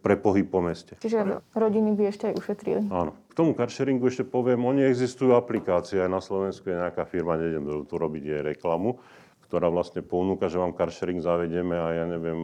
pre 0.00 0.16
pohyb 0.16 0.48
po 0.48 0.64
meste. 0.64 0.96
Čiže 0.96 1.44
rodiny 1.52 1.92
by 1.92 2.02
ešte 2.08 2.32
aj 2.32 2.34
ušetrili. 2.40 2.88
Áno. 2.88 3.12
K 3.28 3.32
tomu 3.36 3.52
carsharingu 3.52 4.08
ešte 4.08 4.24
poviem, 4.24 4.64
oni 4.64 4.88
existujú 4.88 5.36
aplikácie, 5.36 6.00
aj 6.00 6.10
na 6.10 6.24
Slovensku 6.24 6.72
je 6.72 6.80
nejaká 6.80 7.04
firma, 7.04 7.36
nejdem 7.36 7.68
tu 7.84 7.94
robiť 8.00 8.22
jej 8.24 8.40
reklamu, 8.40 8.96
ktorá 9.44 9.68
vlastne 9.68 10.00
ponúka, 10.00 10.48
že 10.48 10.56
vám 10.56 10.72
carsharing 10.72 11.20
zavedieme 11.20 11.76
a 11.76 11.88
ja 12.02 12.04
neviem, 12.08 12.40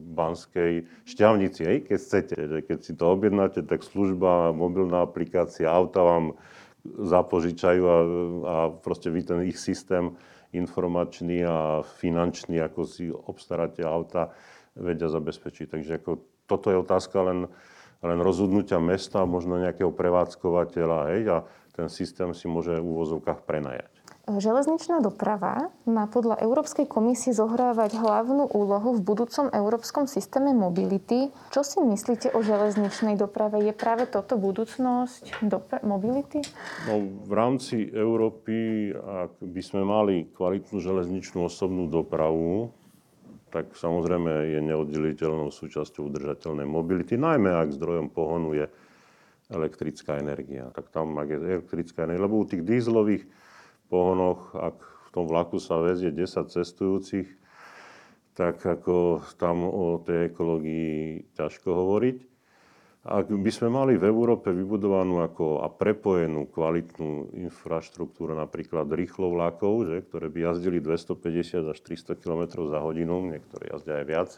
v 0.00 0.10
Banskej 0.16 0.72
šťavnici, 1.04 1.60
hej, 1.66 1.78
keď 1.86 1.98
chcete. 1.98 2.36
Keď 2.66 2.78
si 2.78 2.92
to 2.96 3.04
objednáte, 3.12 3.60
tak 3.68 3.84
služba, 3.84 4.56
mobilná 4.56 5.04
aplikácia, 5.04 5.68
auta 5.68 6.02
vám 6.02 6.38
zapožičajú 6.86 7.82
a, 7.84 7.98
a 8.44 8.56
proste 8.70 9.10
vy 9.10 9.20
ten 9.26 9.40
ich 9.46 9.58
systém 9.58 10.14
informačný 10.54 11.44
a 11.44 11.84
finančný, 11.84 12.56
ako 12.64 12.80
si 12.88 13.12
obstaráte 13.12 13.84
auta, 13.84 14.32
vedia 14.78 15.10
zabezpečiť. 15.10 15.66
Takže 15.68 15.92
ako, 16.00 16.10
toto 16.48 16.72
je 16.72 16.80
otázka 16.80 17.20
len, 17.20 17.50
len 18.00 18.18
rozhodnutia 18.22 18.80
mesta, 18.80 19.28
možno 19.28 19.60
nejakého 19.60 19.92
prevádzkovateľa, 19.92 20.98
hej, 21.12 21.22
a 21.28 21.38
ten 21.76 21.92
systém 21.92 22.32
si 22.32 22.48
môže 22.48 22.72
v 22.80 22.86
úvozovkách 22.86 23.44
prenajať. 23.44 23.97
Železničná 24.28 25.00
doprava 25.00 25.72
má 25.88 26.04
podľa 26.04 26.44
Európskej 26.44 26.84
komisie 26.84 27.32
zohrávať 27.32 27.96
hlavnú 27.96 28.52
úlohu 28.52 28.92
v 28.92 29.00
budúcom 29.00 29.48
európskom 29.48 30.04
systéme 30.04 30.52
mobility. 30.52 31.32
Čo 31.48 31.64
si 31.64 31.80
myslíte 31.80 32.36
o 32.36 32.44
železničnej 32.44 33.16
doprave? 33.16 33.64
Je 33.64 33.72
práve 33.72 34.04
toto 34.04 34.36
budúcnosť 34.36 35.48
dopra- 35.48 35.80
mobility? 35.80 36.44
No, 36.84 37.00
v 37.24 37.32
rámci 37.32 37.88
Európy, 37.88 38.92
ak 38.92 39.40
by 39.40 39.62
sme 39.64 39.80
mali 39.88 40.28
kvalitnú 40.36 40.76
železničnú 40.76 41.48
osobnú 41.48 41.88
dopravu, 41.88 42.68
tak 43.48 43.72
samozrejme 43.72 44.28
je 44.52 44.60
neoddeliteľnou 44.60 45.48
súčasťou 45.48 46.12
udržateľnej 46.12 46.68
mobility, 46.68 47.16
najmä 47.16 47.48
ak 47.48 47.72
zdrojom 47.72 48.12
pohonu 48.12 48.52
je 48.52 48.68
elektrická 49.48 50.20
energia. 50.20 50.68
Tak 50.76 50.92
tam, 50.92 51.16
ak 51.16 51.32
je 51.32 51.38
elektrická 51.40 52.04
energia, 52.04 52.28
lebo 52.28 52.44
u 52.44 52.46
tých 52.46 52.60
dízlových 52.60 53.24
pohonoch, 53.88 54.52
ak 54.54 54.76
v 54.78 55.08
tom 55.10 55.24
vlaku 55.24 55.56
sa 55.56 55.80
vezie 55.80 56.12
10 56.12 56.52
cestujúcich, 56.52 57.28
tak 58.38 58.62
ako 58.62 59.26
tam 59.34 59.66
o 59.66 59.98
tej 59.98 60.30
ekológii 60.30 61.34
ťažko 61.34 61.68
hovoriť. 61.74 62.18
Ak 63.08 63.32
by 63.32 63.50
sme 63.50 63.72
mali 63.72 63.96
v 63.96 64.04
Európe 64.04 64.52
vybudovanú 64.52 65.24
ako 65.24 65.64
a 65.64 65.72
prepojenú 65.72 66.44
kvalitnú 66.52 67.32
infraštruktúru, 67.48 68.36
napríklad 68.36 68.84
rýchlo 68.92 69.32
vlakov, 69.32 69.88
že, 69.88 70.04
ktoré 70.04 70.28
by 70.28 70.52
jazdili 70.52 70.78
250 70.84 71.72
až 71.72 71.78
300 71.80 72.20
km 72.20 72.68
za 72.68 72.78
hodinu, 72.84 73.24
niektoré 73.32 73.72
jazdia 73.72 74.04
aj 74.04 74.06
viac, 74.06 74.30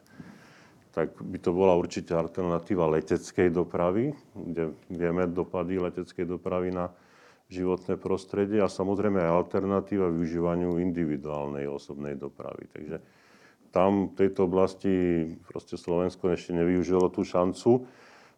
tak 0.95 1.19
by 1.19 1.39
to 1.43 1.51
bola 1.51 1.75
určite 1.75 2.15
alternatíva 2.15 2.87
leteckej 2.95 3.51
dopravy, 3.51 4.15
kde 4.39 4.75
vieme 4.87 5.27
dopady 5.27 5.83
leteckej 5.83 6.27
dopravy 6.31 6.71
na 6.71 6.95
životné 7.51 7.99
prostredie 7.99 8.63
a 8.63 8.71
samozrejme 8.71 9.19
aj 9.19 9.35
alternatíva 9.45 10.07
využívaniu 10.09 10.79
individuálnej 10.79 11.67
osobnej 11.67 12.15
dopravy. 12.15 12.71
Takže 12.71 13.03
tam 13.75 14.15
v 14.15 14.17
tejto 14.19 14.47
oblasti 14.47 14.95
proste 15.51 15.75
Slovensko 15.75 16.31
ešte 16.31 16.55
nevyužilo 16.55 17.11
tú 17.11 17.27
šancu. 17.27 17.91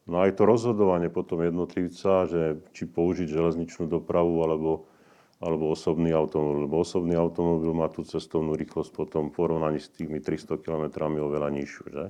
No 0.08 0.16
aj 0.18 0.40
to 0.40 0.48
rozhodovanie 0.48 1.12
potom 1.12 1.44
jednotlivca, 1.44 2.26
že 2.26 2.42
či 2.72 2.88
použiť 2.88 3.28
železničnú 3.28 3.86
dopravu 3.86 4.42
alebo, 4.42 4.88
alebo 5.38 5.70
osobný 5.70 6.10
automobil. 6.16 6.66
Lebo 6.66 6.80
osobný 6.80 7.14
automobil 7.14 7.70
má 7.76 7.92
tú 7.92 8.02
cestovnú 8.02 8.56
rýchlosť 8.56 8.90
potom 8.96 9.28
v 9.28 9.36
porovnaní 9.36 9.78
s 9.78 9.92
tými 9.92 10.18
300 10.24 10.58
km 10.58 11.06
oveľa 11.06 11.48
nižšiu. 11.52 11.84
Že? 11.86 12.04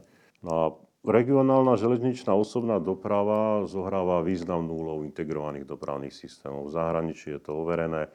No 0.46 0.50
a 0.54 0.64
Regionálna 1.02 1.74
železničná 1.74 2.30
osobná 2.30 2.78
doprava 2.78 3.66
zohráva 3.66 4.22
významnú 4.22 4.70
úlohu 4.70 5.00
integrovaných 5.02 5.66
dopravných 5.66 6.14
systémov. 6.14 6.70
V 6.70 6.78
zahraničí 6.78 7.34
je 7.34 7.42
to 7.42 7.58
overené, 7.58 8.06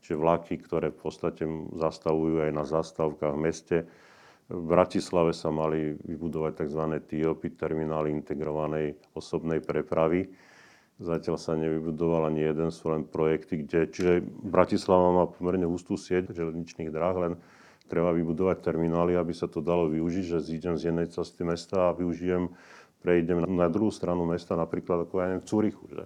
že 0.00 0.16
vlaky, 0.16 0.56
ktoré 0.56 0.88
v 0.88 1.04
podstate 1.04 1.44
zastavujú 1.76 2.40
aj 2.40 2.52
na 2.56 2.64
zastávkach 2.64 3.36
v 3.36 3.44
meste. 3.44 3.76
V 4.48 4.56
Bratislave 4.56 5.36
sa 5.36 5.52
mali 5.52 6.00
vybudovať 6.00 6.64
tzv. 6.64 6.82
TOP, 7.04 7.44
terminály 7.60 8.08
integrovanej 8.08 8.96
osobnej 9.12 9.60
prepravy. 9.60 10.32
Zatiaľ 10.96 11.36
sa 11.36 11.52
nevybudoval 11.60 12.32
ani 12.32 12.48
jeden, 12.48 12.72
sú 12.72 12.88
len 12.88 13.04
projekty, 13.04 13.68
kde... 13.68 13.92
Čiže 13.92 14.12
Bratislava 14.24 15.12
má 15.12 15.24
pomerne 15.28 15.68
hustú 15.68 16.00
sieť 16.00 16.32
železničných 16.32 16.88
dráh, 16.88 17.16
len 17.20 17.32
treba 17.90 18.14
vybudovať 18.14 18.62
terminály, 18.62 19.18
aby 19.18 19.34
sa 19.34 19.50
to 19.50 19.58
dalo 19.58 19.90
využiť, 19.90 20.24
že 20.38 20.46
zídem 20.46 20.78
z 20.78 20.94
jednej 20.94 21.10
cesty 21.10 21.42
mesta 21.42 21.90
a 21.90 21.96
využijem, 21.98 22.54
prejdem 23.02 23.42
na 23.50 23.66
druhú 23.66 23.90
stranu 23.90 24.22
mesta, 24.22 24.54
napríklad 24.54 25.10
ako 25.10 25.14
aj 25.18 25.30
v 25.42 25.48
Cúrichu. 25.50 25.84
Že? 25.90 26.04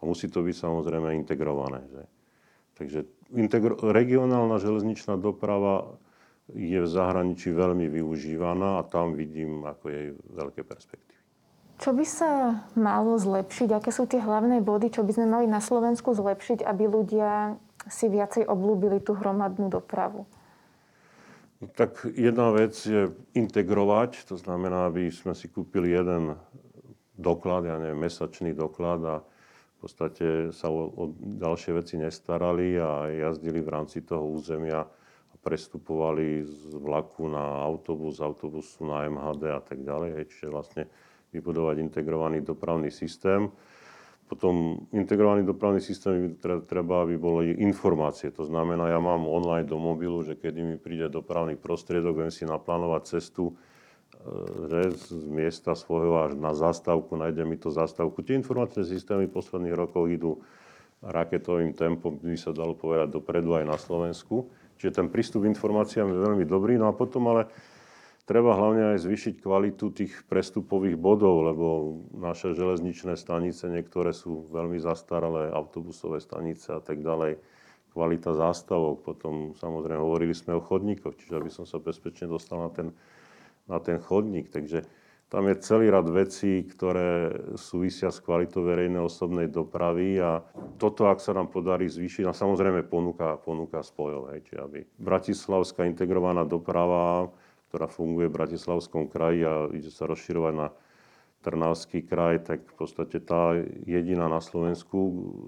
A 0.00 0.02
musí 0.08 0.32
to 0.32 0.40
byť 0.40 0.56
samozrejme 0.56 1.12
integrované. 1.20 1.84
Že? 1.92 2.02
Takže 2.80 3.00
integro- 3.36 3.78
regionálna 3.78 4.56
železničná 4.56 5.20
doprava 5.20 6.00
je 6.50 6.80
v 6.80 6.88
zahraničí 6.88 7.52
veľmi 7.52 7.86
využívaná 7.92 8.80
a 8.80 8.86
tam 8.88 9.14
vidím 9.14 9.62
ako 9.62 9.84
jej 9.92 10.06
veľké 10.32 10.64
perspektívy. 10.64 11.20
Čo 11.82 11.90
by 11.98 12.06
sa 12.06 12.62
malo 12.78 13.18
zlepšiť? 13.18 13.74
Aké 13.74 13.90
sú 13.90 14.06
tie 14.06 14.22
hlavné 14.22 14.62
body, 14.62 14.94
čo 14.94 15.02
by 15.02 15.12
sme 15.18 15.26
mali 15.26 15.46
na 15.50 15.58
Slovensku 15.58 16.14
zlepšiť, 16.14 16.62
aby 16.62 16.86
ľudia 16.86 17.58
si 17.90 18.06
viacej 18.06 18.46
oblúbili 18.46 19.02
tú 19.02 19.18
hromadnú 19.18 19.66
dopravu? 19.66 20.22
Tak 21.62 22.10
jedna 22.18 22.50
vec 22.50 22.74
je 22.74 23.06
integrovať, 23.38 24.26
to 24.26 24.34
znamená, 24.34 24.90
aby 24.90 25.06
sme 25.14 25.30
si 25.30 25.46
kúpili 25.46 25.94
jeden 25.94 26.34
doklad, 27.14 27.70
ja 27.70 27.78
neviem, 27.78 28.02
mesačný 28.02 28.50
doklad 28.50 28.98
a 29.06 29.16
v 29.22 29.76
podstate 29.78 30.50
sa 30.50 30.66
o, 30.66 30.90
o 30.90 31.04
ďalšie 31.38 31.78
veci 31.78 31.94
nestarali 32.02 32.74
a 32.82 33.06
jazdili 33.06 33.62
v 33.62 33.70
rámci 33.78 34.02
toho 34.02 34.26
územia 34.26 34.82
a 34.82 35.34
prestupovali 35.38 36.42
z 36.42 36.74
vlaku 36.82 37.30
na 37.30 37.62
autobus, 37.62 38.18
z 38.18 38.26
autobusu 38.26 38.82
na 38.82 39.06
MHD 39.06 39.42
a 39.54 39.62
tak 39.62 39.86
ďalej. 39.86 40.34
Čiže 40.34 40.50
vlastne 40.50 40.90
vybudovať 41.30 41.78
integrovaný 41.78 42.42
dopravný 42.42 42.90
systém 42.90 43.46
potom 44.32 44.80
integrovaný 44.96 45.44
dopravný 45.44 45.84
systém 45.84 46.40
treba, 46.40 47.04
aby 47.04 47.20
boli 47.20 47.52
informácie. 47.60 48.32
To 48.32 48.48
znamená, 48.48 48.88
ja 48.88 48.96
mám 48.96 49.28
online 49.28 49.68
do 49.68 49.76
mobilu, 49.76 50.24
že 50.24 50.40
kedy 50.40 50.60
mi 50.64 50.76
príde 50.80 51.12
dopravný 51.12 51.60
prostriedok, 51.60 52.24
viem 52.24 52.32
si 52.32 52.48
naplánovať 52.48 53.20
cestu 53.20 53.52
e, 53.52 53.54
že 54.72 54.80
z 54.96 55.28
miesta 55.28 55.76
svojho 55.76 56.16
až 56.16 56.32
na 56.40 56.56
zastávku, 56.56 57.12
nájde 57.12 57.44
mi 57.44 57.60
to 57.60 57.68
zastávku. 57.68 58.24
Tie 58.24 58.32
informačné 58.32 58.88
systémy 58.88 59.28
posledných 59.28 59.76
rokoch 59.76 60.08
idú 60.08 60.40
raketovým 61.04 61.76
tempom, 61.76 62.16
by 62.16 62.32
sa 62.40 62.56
dalo 62.56 62.72
povedať 62.72 63.12
dopredu 63.12 63.60
aj 63.60 63.68
na 63.68 63.76
Slovensku. 63.76 64.48
Čiže 64.80 64.96
ten 64.96 65.06
prístup 65.12 65.44
k 65.44 65.52
informáciám 65.52 66.08
je 66.08 66.24
veľmi 66.24 66.48
dobrý. 66.48 66.80
No 66.80 66.88
a 66.88 66.96
potom 66.96 67.28
ale 67.28 67.52
Treba 68.22 68.54
hlavne 68.54 68.94
aj 68.94 69.02
zvýšiť 69.02 69.42
kvalitu 69.42 69.90
tých 69.90 70.14
prestupových 70.30 70.94
bodov, 70.94 71.42
lebo 71.42 71.66
naše 72.14 72.54
železničné 72.54 73.18
stanice 73.18 73.66
niektoré 73.66 74.14
sú 74.14 74.46
veľmi 74.54 74.78
zastaralé, 74.78 75.50
autobusové 75.50 76.22
stanice 76.22 76.70
a 76.70 76.78
tak 76.78 77.02
ďalej. 77.02 77.42
kvalita 77.92 78.32
zástavok, 78.32 79.04
potom 79.04 79.52
samozrejme 79.52 80.00
hovorili 80.00 80.32
sme 80.32 80.56
o 80.56 80.64
chodníkoch, 80.64 81.12
čiže 81.12 81.36
aby 81.36 81.50
som 81.52 81.68
sa 81.68 81.76
bezpečne 81.76 82.24
dostal 82.24 82.64
na 82.64 82.70
ten, 82.72 82.88
na 83.68 83.78
ten 83.84 84.00
chodník. 84.00 84.48
Takže 84.48 84.86
tam 85.28 85.48
je 85.48 85.64
celý 85.64 85.88
rad 85.88 86.08
vecí, 86.08 86.64
ktoré 86.64 87.32
súvisia 87.56 88.12
s 88.12 88.20
kvalitou 88.20 88.68
verejnej 88.68 89.00
osobnej 89.00 89.48
dopravy 89.48 90.20
a 90.20 90.44
toto, 90.76 91.08
ak 91.08 91.24
sa 91.24 91.32
nám 91.32 91.48
podarí 91.48 91.88
zvýšiť, 91.88 92.28
a 92.28 92.36
samozrejme 92.36 92.84
ponúka, 92.84 93.40
ponúka 93.40 93.80
spojov, 93.80 94.32
hej, 94.32 94.40
či 94.44 94.54
aby 94.60 94.84
Bratislavská 95.00 95.88
integrovaná 95.88 96.44
doprava, 96.44 97.32
ktorá 97.72 97.88
funguje 97.88 98.28
v 98.28 98.36
Bratislavskom 98.36 99.08
kraji 99.08 99.48
a 99.48 99.72
ide 99.72 99.88
sa 99.88 100.04
rozširovať 100.04 100.52
na 100.52 100.68
Trnavský 101.40 102.04
kraj, 102.04 102.44
tak 102.44 102.68
v 102.68 102.74
podstate 102.76 103.18
tá 103.18 103.56
jediná 103.88 104.28
na 104.28 104.38
Slovensku 104.38 104.94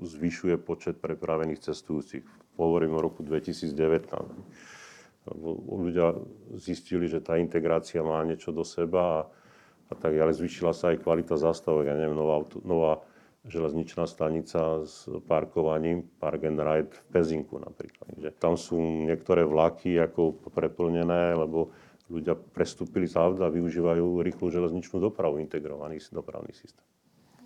zvyšuje 0.03 0.57
počet 0.59 0.99
prepravených 0.99 1.71
cestujúcich. 1.71 2.25
Hovorím 2.57 2.97
o 2.97 3.05
roku 3.05 3.23
2019. 3.23 4.09
Ľudia 5.69 6.19
zistili, 6.59 7.07
že 7.07 7.23
tá 7.23 7.39
integrácia 7.39 8.03
má 8.03 8.19
niečo 8.27 8.51
do 8.51 8.67
seba 8.67 9.05
a 9.05 9.21
a 9.91 9.93
tak 9.95 10.17
ale 10.17 10.33
Zvyšila 10.33 10.73
sa 10.73 10.93
aj 10.93 11.05
kvalita 11.05 11.37
zastavok. 11.37 11.85
Ja 11.85 11.97
neviem, 11.97 12.17
nová, 12.17 12.41
nová 12.65 12.93
železničná 13.45 14.09
stanica 14.09 14.81
s 14.83 15.05
parkovaním, 15.29 16.09
Park 16.17 16.49
and 16.49 16.61
Ride 16.61 16.93
v 16.93 17.01
Pezinku 17.13 17.61
napríklad. 17.61 18.09
Že 18.17 18.31
tam 18.41 18.57
sú 18.57 18.81
niektoré 18.81 19.45
vlaky 19.45 20.01
ako 20.01 20.41
preplnené, 20.49 21.37
lebo 21.37 21.69
ľudia 22.13 22.37
prestúpili 22.37 23.09
z 23.09 23.17
auta 23.17 23.49
a 23.49 23.55
využívajú 23.55 24.21
rýchlu 24.21 24.53
železničnú 24.53 25.01
dopravu, 25.01 25.41
integrovaný 25.41 26.01
dopravný 26.13 26.53
systém. 26.53 26.85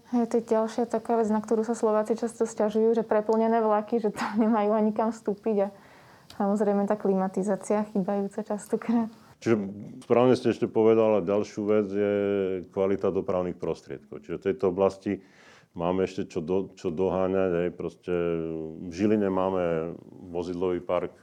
Je 0.08 0.24
to 0.24 0.40
ďalšia 0.40 0.88
taká 0.88 1.20
vec, 1.20 1.28
na 1.28 1.44
ktorú 1.44 1.68
sa 1.68 1.76
Slováci 1.76 2.16
často 2.16 2.48
stiažujú, 2.48 2.96
že 2.96 3.04
preplnené 3.04 3.60
vlaky, 3.60 4.00
že 4.00 4.08
tam 4.08 4.38
nemajú 4.44 4.72
ani 4.72 4.90
kam 4.96 5.12
vstúpiť 5.12 5.56
a 5.64 5.68
samozrejme 6.40 6.88
tá 6.88 6.96
klimatizácia 6.96 7.84
chýbajúca 7.92 8.40
častokrát. 8.42 9.12
Čiže 9.38 9.54
správne 10.02 10.34
ste 10.34 10.50
ešte 10.50 10.66
povedala, 10.66 11.22
ďalšiu 11.22 11.62
vec 11.62 11.86
je 11.94 12.12
kvalita 12.74 13.14
dopravných 13.14 13.54
prostriedkov. 13.54 14.26
Čiže 14.26 14.42
v 14.42 14.46
tejto 14.50 14.74
oblasti 14.74 15.22
máme 15.78 16.02
ešte 16.02 16.26
čo, 16.26 16.42
do, 16.42 16.74
čo 16.74 16.90
doháňať. 16.90 17.50
Aj 17.54 17.70
proste 17.70 18.10
v 18.82 18.90
Žiline 18.90 19.30
máme 19.30 19.94
vozidlový 20.34 20.82
park 20.82 21.22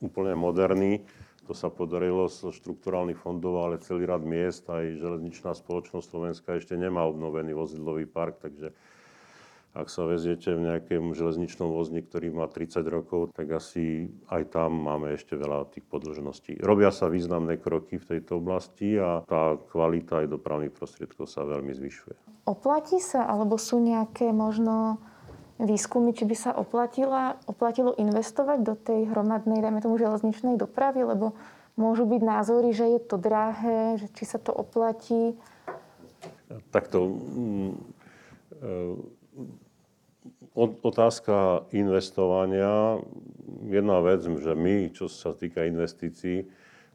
úplne 0.00 0.32
moderný. 0.32 1.04
To 1.44 1.52
sa 1.52 1.68
podarilo 1.68 2.24
zo 2.32 2.48
štrukturálnych 2.48 3.20
fondov, 3.20 3.60
ale 3.60 3.82
celý 3.84 4.08
rad 4.08 4.24
miest, 4.24 4.64
aj 4.64 4.96
železničná 4.96 5.52
spoločnosť 5.52 6.06
Slovenska 6.08 6.56
ešte 6.56 6.72
nemá 6.74 7.04
obnovený 7.04 7.52
vozidlový 7.52 8.08
park, 8.08 8.40
takže 8.40 8.72
ak 9.74 9.90
sa 9.90 10.06
veziete 10.06 10.54
v 10.54 10.70
nejakom 10.70 11.18
železničnom 11.18 11.66
vozni, 11.66 11.98
ktorý 11.98 12.30
má 12.30 12.46
30 12.46 12.78
rokov, 12.86 13.34
tak 13.34 13.50
asi 13.58 14.06
aj 14.30 14.54
tam 14.54 14.70
máme 14.70 15.18
ešte 15.18 15.34
veľa 15.34 15.66
tých 15.74 15.82
podĺžností. 15.90 16.62
Robia 16.62 16.94
sa 16.94 17.10
významné 17.10 17.58
kroky 17.58 17.98
v 17.98 18.06
tejto 18.06 18.38
oblasti 18.38 18.94
a 18.94 19.26
tá 19.26 19.58
kvalita 19.58 20.22
aj 20.22 20.30
dopravných 20.30 20.70
prostriedkov 20.70 21.26
sa 21.26 21.42
veľmi 21.42 21.74
zvyšuje. 21.74 22.46
Oplatí 22.46 23.02
sa, 23.02 23.26
alebo 23.26 23.58
sú 23.58 23.82
nejaké 23.82 24.30
možno 24.30 25.02
výskumy, 25.58 26.10
či 26.14 26.26
by 26.26 26.36
sa 26.36 26.50
oplatila, 26.54 27.38
oplatilo 27.46 27.94
investovať 27.94 28.58
do 28.66 28.74
tej 28.74 29.06
hromadnej, 29.10 29.62
dajme 29.62 29.78
tomu, 29.78 30.00
železničnej 30.00 30.58
dopravy, 30.58 31.06
lebo 31.06 31.38
môžu 31.78 32.06
byť 32.06 32.22
názory, 32.22 32.74
že 32.74 32.86
je 32.98 33.00
to 33.02 33.16
drahé, 33.18 33.98
že 34.02 34.06
či 34.14 34.24
sa 34.26 34.42
to 34.42 34.50
oplatí. 34.50 35.38
Takto 36.70 37.06
mm, 37.06 37.72
e, 38.62 38.74
otázka 40.82 41.66
investovania. 41.74 43.02
Jedna 43.66 43.98
vec, 44.02 44.26
že 44.26 44.52
my, 44.54 44.90
čo 44.90 45.06
sa 45.06 45.34
týka 45.34 45.66
investícií 45.66 46.46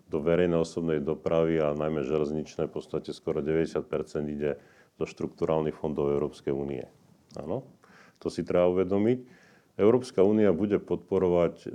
do 0.10 0.20
verejnej 0.20 0.66
osobnej 0.66 1.00
dopravy 1.00 1.62
a 1.62 1.78
najmä 1.78 2.02
železničnej, 2.02 2.68
v 2.68 2.74
podstate 2.74 3.14
skoro 3.14 3.46
90% 3.46 3.86
ide 4.32 4.58
do 4.98 5.06
štrukturálnych 5.06 5.78
fondov 5.78 6.12
Európskej 6.12 6.52
únie. 6.52 6.84
Áno, 7.38 7.64
to 8.20 8.28
si 8.28 8.44
treba 8.44 8.68
uvedomiť. 8.72 9.20
Európska 9.80 10.22
únia 10.22 10.52
bude 10.52 10.78
podporovať 10.78 11.56
e, 11.64 11.68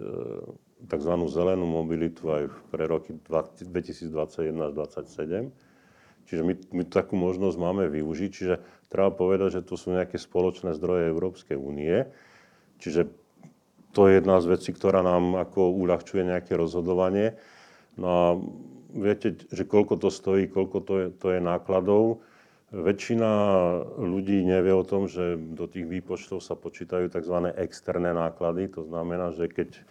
tzv. 0.86 1.12
zelenú 1.32 1.64
mobilitu 1.64 2.28
aj 2.28 2.52
pre 2.68 2.84
roky 2.84 3.16
2021 3.16 4.52
až 4.60 4.70
2027 4.76 5.74
Čiže 6.24 6.42
my, 6.42 6.54
my 6.72 6.82
takú 6.88 7.20
možnosť 7.20 7.56
máme 7.60 7.84
využiť. 7.92 8.30
Čiže 8.32 8.54
treba 8.88 9.12
povedať, 9.12 9.60
že 9.60 9.66
to 9.66 9.76
sú 9.76 9.92
nejaké 9.92 10.16
spoločné 10.16 10.72
zdroje 10.76 11.12
Európskej 11.12 11.56
únie. 11.56 12.08
Čiže 12.80 13.12
to 13.94 14.10
je 14.10 14.18
jedna 14.18 14.40
z 14.42 14.50
vecí, 14.50 14.70
ktorá 14.74 15.04
nám 15.04 15.38
ako 15.38 15.70
uľahčuje 15.70 16.26
nejaké 16.26 16.56
rozhodovanie. 16.56 17.38
No 17.94 18.06
a 18.08 18.26
viete, 18.90 19.38
že 19.52 19.68
koľko 19.68 20.00
to 20.00 20.08
stojí, 20.10 20.50
koľko 20.50 20.78
to 20.82 20.94
je, 20.98 21.06
to 21.14 21.26
je 21.30 21.40
nákladov. 21.44 22.24
Väčšina 22.74 23.30
ľudí 24.02 24.42
nevie 24.42 24.74
o 24.74 24.82
tom, 24.82 25.06
že 25.06 25.38
do 25.38 25.70
tých 25.70 25.86
výpočtov 25.86 26.42
sa 26.42 26.58
počítajú 26.58 27.06
tzv. 27.06 27.54
externé 27.54 28.10
náklady. 28.10 28.66
To 28.74 28.82
znamená, 28.82 29.30
že 29.30 29.46
keď 29.46 29.78
e, 29.78 29.82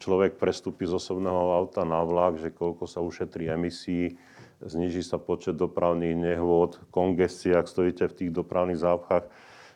človek 0.00 0.40
prestúpi 0.40 0.88
z 0.88 0.96
osobného 0.96 1.52
auta 1.52 1.84
na 1.84 2.00
vlak, 2.00 2.40
že 2.40 2.48
koľko 2.48 2.88
sa 2.88 3.04
ušetrí 3.04 3.44
emisí, 3.52 4.16
zniží 4.64 5.04
sa 5.04 5.20
počet 5.20 5.60
dopravných 5.60 6.16
nehôd, 6.16 6.80
kongestie, 6.88 7.52
ak 7.52 7.68
stojíte 7.68 8.08
v 8.08 8.16
tých 8.24 8.30
dopravných 8.32 8.80
zápchách 8.80 9.28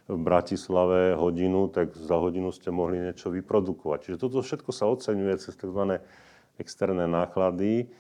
v 0.08 0.16
Bratislave 0.16 1.20
hodinu, 1.20 1.68
tak 1.68 1.92
za 1.92 2.16
hodinu 2.16 2.48
ste 2.48 2.72
mohli 2.72 2.96
niečo 2.96 3.28
vyprodukovať. 3.28 3.98
Čiže 4.08 4.22
toto 4.24 4.40
všetko 4.40 4.70
sa 4.72 4.88
oceňuje 4.88 5.36
cez 5.36 5.52
tzv. 5.52 6.00
externé 6.56 7.04
náklady 7.04 7.92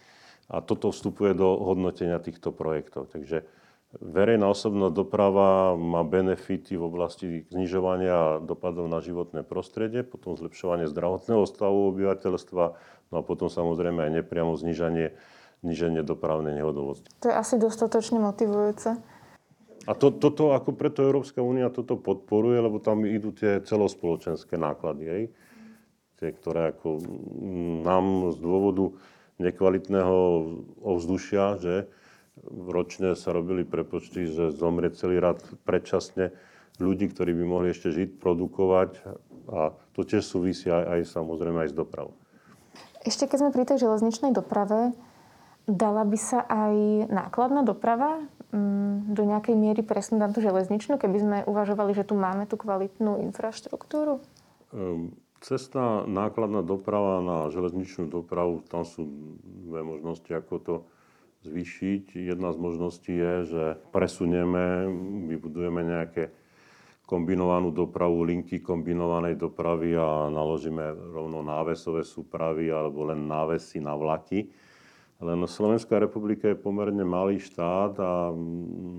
a 0.48 0.64
toto 0.64 0.88
vstupuje 0.88 1.36
do 1.36 1.60
hodnotenia 1.60 2.16
týchto 2.16 2.48
projektov. 2.48 3.12
Takže 3.12 3.44
verejná 4.00 4.48
osobná 4.48 4.88
doprava 4.92 5.74
má 5.76 6.04
benefity 6.04 6.76
v 6.76 6.86
oblasti 6.86 7.26
znižovania 7.50 8.42
dopadov 8.44 8.88
na 8.88 9.00
životné 9.00 9.42
prostredie, 9.42 10.04
potom 10.04 10.36
zlepšovanie 10.36 10.88
zdravotného 10.88 11.44
stavu 11.48 11.92
obyvateľstva, 11.94 12.64
no 13.12 13.14
a 13.18 13.22
potom 13.24 13.48
samozrejme 13.48 14.06
aj 14.06 14.12
nepriamo 14.22 14.56
znižanie 14.56 15.16
zniženie 15.64 16.04
dopravnej 16.04 16.52
nehodovosti. 16.52 17.08
To 17.24 17.32
je 17.32 17.34
asi 17.34 17.56
dostatočne 17.56 18.20
motivujúce. 18.20 19.00
A 19.86 19.92
to, 19.94 20.10
toto, 20.10 20.50
ako 20.50 20.74
preto 20.74 21.06
Európska 21.06 21.40
únia 21.40 21.70
toto 21.70 21.94
podporuje, 21.94 22.58
lebo 22.58 22.82
tam 22.82 23.06
idú 23.06 23.30
tie 23.30 23.62
celospoločenské 23.62 24.58
náklady, 24.58 25.04
hej? 25.06 25.22
Tie, 26.18 26.28
ktoré 26.32 26.74
ako 26.74 27.00
nám 27.86 28.34
z 28.34 28.38
dôvodu 28.40 28.84
nekvalitného 29.36 30.16
ovzdušia, 30.80 31.60
že 31.60 31.74
ročne 32.46 33.16
sa 33.16 33.32
robili 33.32 33.64
prepočty, 33.64 34.28
že 34.28 34.52
zomrie 34.52 34.92
celý 34.92 35.20
rad 35.20 35.40
predčasne 35.64 36.36
ľudí, 36.76 37.08
ktorí 37.08 37.32
by 37.32 37.44
mohli 37.48 37.68
ešte 37.72 37.88
žiť, 37.92 38.20
produkovať 38.20 38.90
a 39.48 39.72
to 39.96 40.00
tiež 40.04 40.22
súvisí 40.22 40.68
aj, 40.68 41.00
aj 41.00 41.00
samozrejme 41.08 41.64
aj 41.64 41.70
s 41.72 41.76
dopravou. 41.76 42.12
Ešte 43.06 43.30
keď 43.30 43.38
sme 43.40 43.50
pri 43.54 43.64
tej 43.64 43.86
železničnej 43.86 44.34
doprave, 44.34 44.92
Dala 45.66 46.06
by 46.06 46.14
sa 46.14 46.46
aj 46.46 47.10
nákladná 47.10 47.66
doprava 47.66 48.22
mm, 48.54 49.10
do 49.10 49.22
nejakej 49.26 49.58
miery 49.58 49.82
presunúť 49.82 50.20
na 50.22 50.30
tú 50.30 50.38
železničnú, 50.38 50.94
keby 50.94 51.18
sme 51.18 51.38
uvažovali, 51.42 51.90
že 51.90 52.06
tu 52.06 52.14
máme 52.14 52.46
tú 52.46 52.54
kvalitnú 52.54 53.18
infraštruktúru? 53.26 54.22
Um, 54.70 55.18
cestná 55.42 56.06
nákladná 56.06 56.62
doprava 56.62 57.18
na 57.18 57.36
železničnú 57.50 58.06
dopravu, 58.06 58.62
tam 58.70 58.86
sú 58.86 59.10
dve 59.66 59.82
možnosti, 59.82 60.30
ako 60.30 60.54
to 60.62 60.74
zvýšiť. 61.46 62.18
Jedna 62.26 62.50
z 62.50 62.58
možností 62.58 63.14
je, 63.14 63.34
že 63.46 63.64
presunieme, 63.94 64.90
vybudujeme 65.30 65.86
nejaké 65.86 66.34
kombinovanú 67.06 67.70
dopravu, 67.70 68.26
linky 68.26 68.58
kombinovanej 68.58 69.38
dopravy 69.38 69.94
a 69.94 70.26
naložíme 70.26 71.14
rovno 71.14 71.46
návesové 71.46 72.02
súpravy 72.02 72.74
alebo 72.74 73.06
len 73.06 73.30
návesy 73.30 73.78
na 73.78 73.94
vlaky 73.94 74.65
len 75.16 75.48
Slovenská 75.48 75.96
republika 75.96 76.52
je 76.52 76.60
pomerne 76.60 77.00
malý 77.00 77.40
štát 77.40 77.96
a 77.96 78.28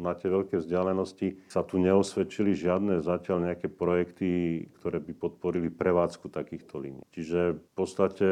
na 0.01 0.17
tie 0.17 0.33
veľké 0.33 0.57
vzdialenosti 0.57 1.45
sa 1.45 1.61
tu 1.61 1.77
neosvedčili 1.77 2.57
žiadne 2.57 3.05
zatiaľ 3.05 3.53
nejaké 3.53 3.69
projekty, 3.69 4.65
ktoré 4.81 4.97
by 4.97 5.13
podporili 5.13 5.69
prevádzku 5.69 6.33
takýchto 6.33 6.81
línií. 6.81 7.05
Čiže 7.13 7.61
v 7.61 7.71
podstate 7.77 8.27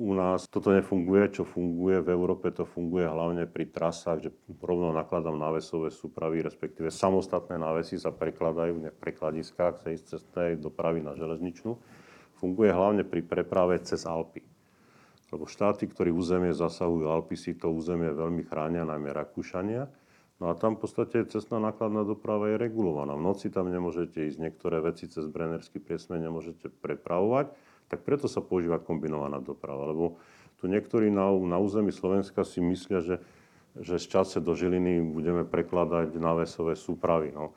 u 0.00 0.12
nás 0.16 0.48
toto 0.48 0.72
nefunguje, 0.72 1.28
čo 1.36 1.44
funguje 1.44 2.00
v 2.00 2.08
Európe, 2.08 2.48
to 2.56 2.64
funguje 2.64 3.04
hlavne 3.04 3.44
pri 3.44 3.68
trasách, 3.68 4.18
že 4.24 4.30
rovno 4.64 4.96
nakladám 4.96 5.36
návesové 5.36 5.92
súpravy, 5.92 6.40
respektíve 6.40 6.88
samostatné 6.88 7.60
návesy 7.60 8.00
sa 8.00 8.16
prekladajú 8.16 8.80
v 8.80 8.96
prekladiskách 8.96 9.84
z 9.84 10.16
cestnej 10.16 10.56
dopravy 10.56 11.04
na 11.04 11.12
železničnú. 11.12 11.76
Funguje 12.40 12.72
hlavne 12.72 13.04
pri 13.04 13.20
preprave 13.20 13.76
cez 13.84 14.08
Alpy. 14.08 14.49
Lebo 15.30 15.46
štáty, 15.46 15.86
ktorí 15.86 16.10
územie 16.10 16.50
zasahujú 16.50 17.06
Alpy, 17.06 17.38
si 17.38 17.54
to 17.54 17.70
územie 17.70 18.10
veľmi 18.10 18.42
chránia, 18.50 18.82
najmä 18.82 19.14
Rakúšania. 19.14 19.86
No 20.42 20.48
a 20.50 20.56
tam 20.56 20.74
v 20.74 20.88
podstate 20.88 21.28
cestná 21.28 21.60
nákladná 21.60 22.02
doprava 22.02 22.50
je 22.50 22.56
regulovaná. 22.56 23.14
V 23.14 23.22
noci 23.22 23.52
tam 23.52 23.68
nemôžete 23.68 24.24
ísť, 24.26 24.40
niektoré 24.40 24.80
veci 24.80 25.06
cez 25.06 25.28
Brennerský 25.28 25.78
priesme 25.78 26.16
nemôžete 26.16 26.72
prepravovať, 26.80 27.52
tak 27.92 28.02
preto 28.02 28.26
sa 28.26 28.40
používa 28.40 28.80
kombinovaná 28.80 29.38
doprava, 29.38 29.92
lebo 29.92 30.16
tu 30.56 30.68
niektorí 30.68 31.12
na, 31.12 31.28
na 31.32 31.56
území 31.60 31.92
Slovenska 31.92 32.44
si 32.44 32.64
myslia, 32.64 33.04
že, 33.04 33.16
že 33.76 33.96
z 34.00 34.06
čase 34.08 34.38
do 34.40 34.56
Žiliny 34.56 35.04
budeme 35.04 35.44
prekladať 35.44 36.16
návesové 36.16 36.72
súpravy 36.72 37.32
no, 37.32 37.52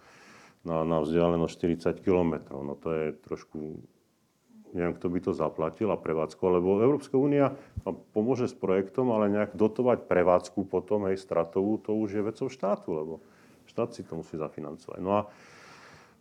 na, 0.67 0.87
na 0.87 1.03
vzdialenosť 1.03 1.53
40 1.99 2.03
km. 2.03 2.33
No 2.51 2.79
to 2.79 2.95
je 2.95 3.05
trošku 3.27 3.79
neviem, 4.73 4.97
kto 4.97 5.07
by 5.07 5.19
to 5.23 5.31
zaplatil 5.31 5.89
a 5.93 5.97
prevádzku, 5.97 6.41
lebo 6.41 6.81
Európska 6.81 7.15
únia 7.15 7.53
pomôže 8.11 8.49
s 8.49 8.55
projektom, 8.57 9.13
ale 9.13 9.29
nejak 9.29 9.53
dotovať 9.53 10.09
prevádzku 10.09 10.65
potom, 10.67 11.05
hej, 11.07 11.21
stratovú, 11.21 11.79
to 11.79 11.93
už 11.93 12.19
je 12.19 12.21
vecou 12.25 12.47
štátu, 12.49 12.89
lebo 12.91 13.13
štát 13.69 13.93
si 13.93 14.01
to 14.03 14.19
musí 14.19 14.35
zafinancovať. 14.35 14.99
No 14.99 15.11
a 15.13 15.21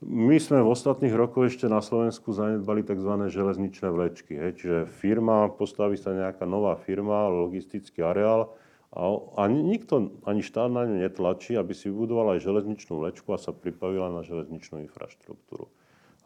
my 0.02 0.34
sme 0.42 0.58
v 0.58 0.72
ostatných 0.74 1.14
rokoch 1.14 1.46
ešte 1.46 1.70
na 1.70 1.78
Slovensku 1.78 2.34
zanedbali 2.34 2.82
tzv. 2.82 3.30
železničné 3.30 3.86
vlečky. 3.86 4.34
Hej. 4.34 4.50
Čiže 4.58 4.78
firma, 4.90 5.46
postaví 5.46 5.94
sa 5.94 6.10
nejaká 6.10 6.42
nová 6.42 6.74
firma, 6.74 7.30
logistický 7.30 8.02
areál 8.02 8.50
a, 8.92 9.08
a 9.38 9.42
nikto, 9.48 10.20
ani 10.26 10.42
štát 10.44 10.68
na 10.68 10.84
ňu 10.84 11.00
netlačí, 11.06 11.56
aby 11.56 11.70
si 11.72 11.88
vybudoval 11.88 12.36
aj 12.36 12.44
železničnú 12.44 12.98
vlečku 12.98 13.30
a 13.30 13.38
sa 13.38 13.54
pripavila 13.54 14.10
na 14.10 14.20
železničnú 14.20 14.82
infraštruktúru. 14.84 15.70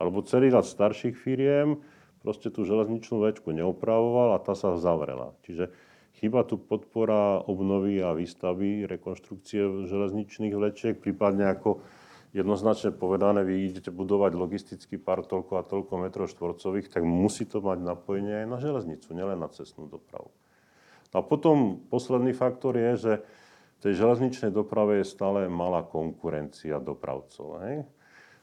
Alebo 0.00 0.24
celý 0.24 0.50
rad 0.50 0.64
starších 0.64 1.14
firiem, 1.14 1.78
proste 2.26 2.50
tú 2.50 2.66
železničnú 2.66 3.22
večku 3.22 3.54
neopravoval 3.54 4.34
a 4.34 4.42
tá 4.42 4.58
sa 4.58 4.74
zavrela. 4.74 5.38
Čiže 5.46 5.70
chýba 6.18 6.42
tu 6.42 6.58
podpora 6.58 7.38
obnovy 7.46 8.02
a 8.02 8.10
výstavby, 8.18 8.90
rekonštrukcie 8.90 9.86
železničných 9.86 10.50
vlečiek, 10.50 10.98
prípadne 10.98 11.46
ako 11.54 11.86
jednoznačne 12.34 12.90
povedané, 12.90 13.46
vy 13.46 13.70
idete 13.70 13.94
budovať 13.94 14.34
logistický 14.34 14.98
park 14.98 15.30
toľko 15.30 15.52
a 15.54 15.62
toľko 15.62 15.92
metrov 16.02 16.26
štvorcových, 16.26 16.90
tak 16.90 17.06
musí 17.06 17.46
to 17.46 17.62
mať 17.62 17.78
napojenie 17.86 18.42
aj 18.42 18.46
na 18.50 18.58
železnicu, 18.58 19.06
nielen 19.14 19.38
na 19.38 19.46
cestnú 19.46 19.86
dopravu. 19.86 20.34
A 21.14 21.22
potom 21.22 21.78
posledný 21.88 22.34
faktor 22.34 22.74
je, 22.76 22.92
že 22.98 23.12
v 23.76 23.78
tej 23.86 23.92
železničnej 24.02 24.50
doprave 24.50 25.00
je 25.00 25.08
stále 25.08 25.46
malá 25.46 25.86
konkurencia 25.86 26.76
dopravcov. 26.82 27.62
Hej? 27.62 27.86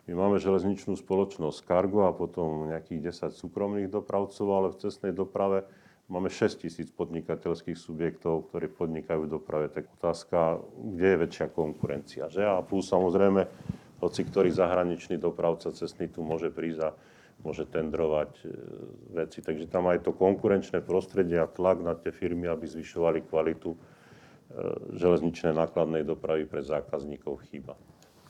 My 0.04 0.20
máme 0.20 0.36
železničnú 0.36 1.00
spoločnosť 1.00 1.63
Cargo 1.63 2.04
a 2.04 2.12
potom 2.12 2.68
nejakých 2.68 3.16
10 3.16 3.39
súkromných 3.39 3.88
dopravcov, 3.88 4.48
ale 4.52 4.68
v 4.76 4.80
cestnej 4.84 5.16
doprave 5.16 5.63
máme 6.12 6.28
6 6.28 6.60
tisíc 6.68 6.92
podnikateľských 6.92 7.80
subjektov, 7.80 8.52
ktorí 8.52 8.68
podnikajú 8.68 9.24
v 9.24 9.32
doprave. 9.32 9.72
Tak 9.72 9.88
otázka, 9.96 10.60
kde 10.76 11.08
je 11.08 11.22
väčšia 11.24 11.48
konkurencia. 11.56 12.28
Že? 12.28 12.44
A 12.44 12.60
plus 12.60 12.92
samozrejme, 12.92 13.48
hoci 14.04 14.22
ktorý 14.28 14.52
zahraničný 14.52 15.16
dopravca 15.16 15.72
cestný 15.72 16.12
tu 16.12 16.20
môže 16.20 16.52
prísť 16.52 16.80
a 16.84 16.89
môže 17.39 17.63
tendrovať 17.72 18.32
e, 18.44 18.46
veci. 19.24 19.39
Takže 19.39 19.72
tam 19.72 19.88
aj 19.88 20.04
to 20.04 20.12
konkurenčné 20.12 20.84
prostredie 20.84 21.39
a 21.39 21.48
tlak 21.48 21.80
na 21.80 21.96
tie 21.96 22.12
firmy, 22.12 22.52
aby 22.52 22.68
zvyšovali 22.68 23.24
kvalitu 23.24 23.72
e, 23.72 23.78
železničnej 25.00 25.56
nákladnej 25.56 26.04
dopravy 26.04 26.44
pre 26.44 26.60
zákazníkov 26.60 27.48
chýba. 27.48 27.80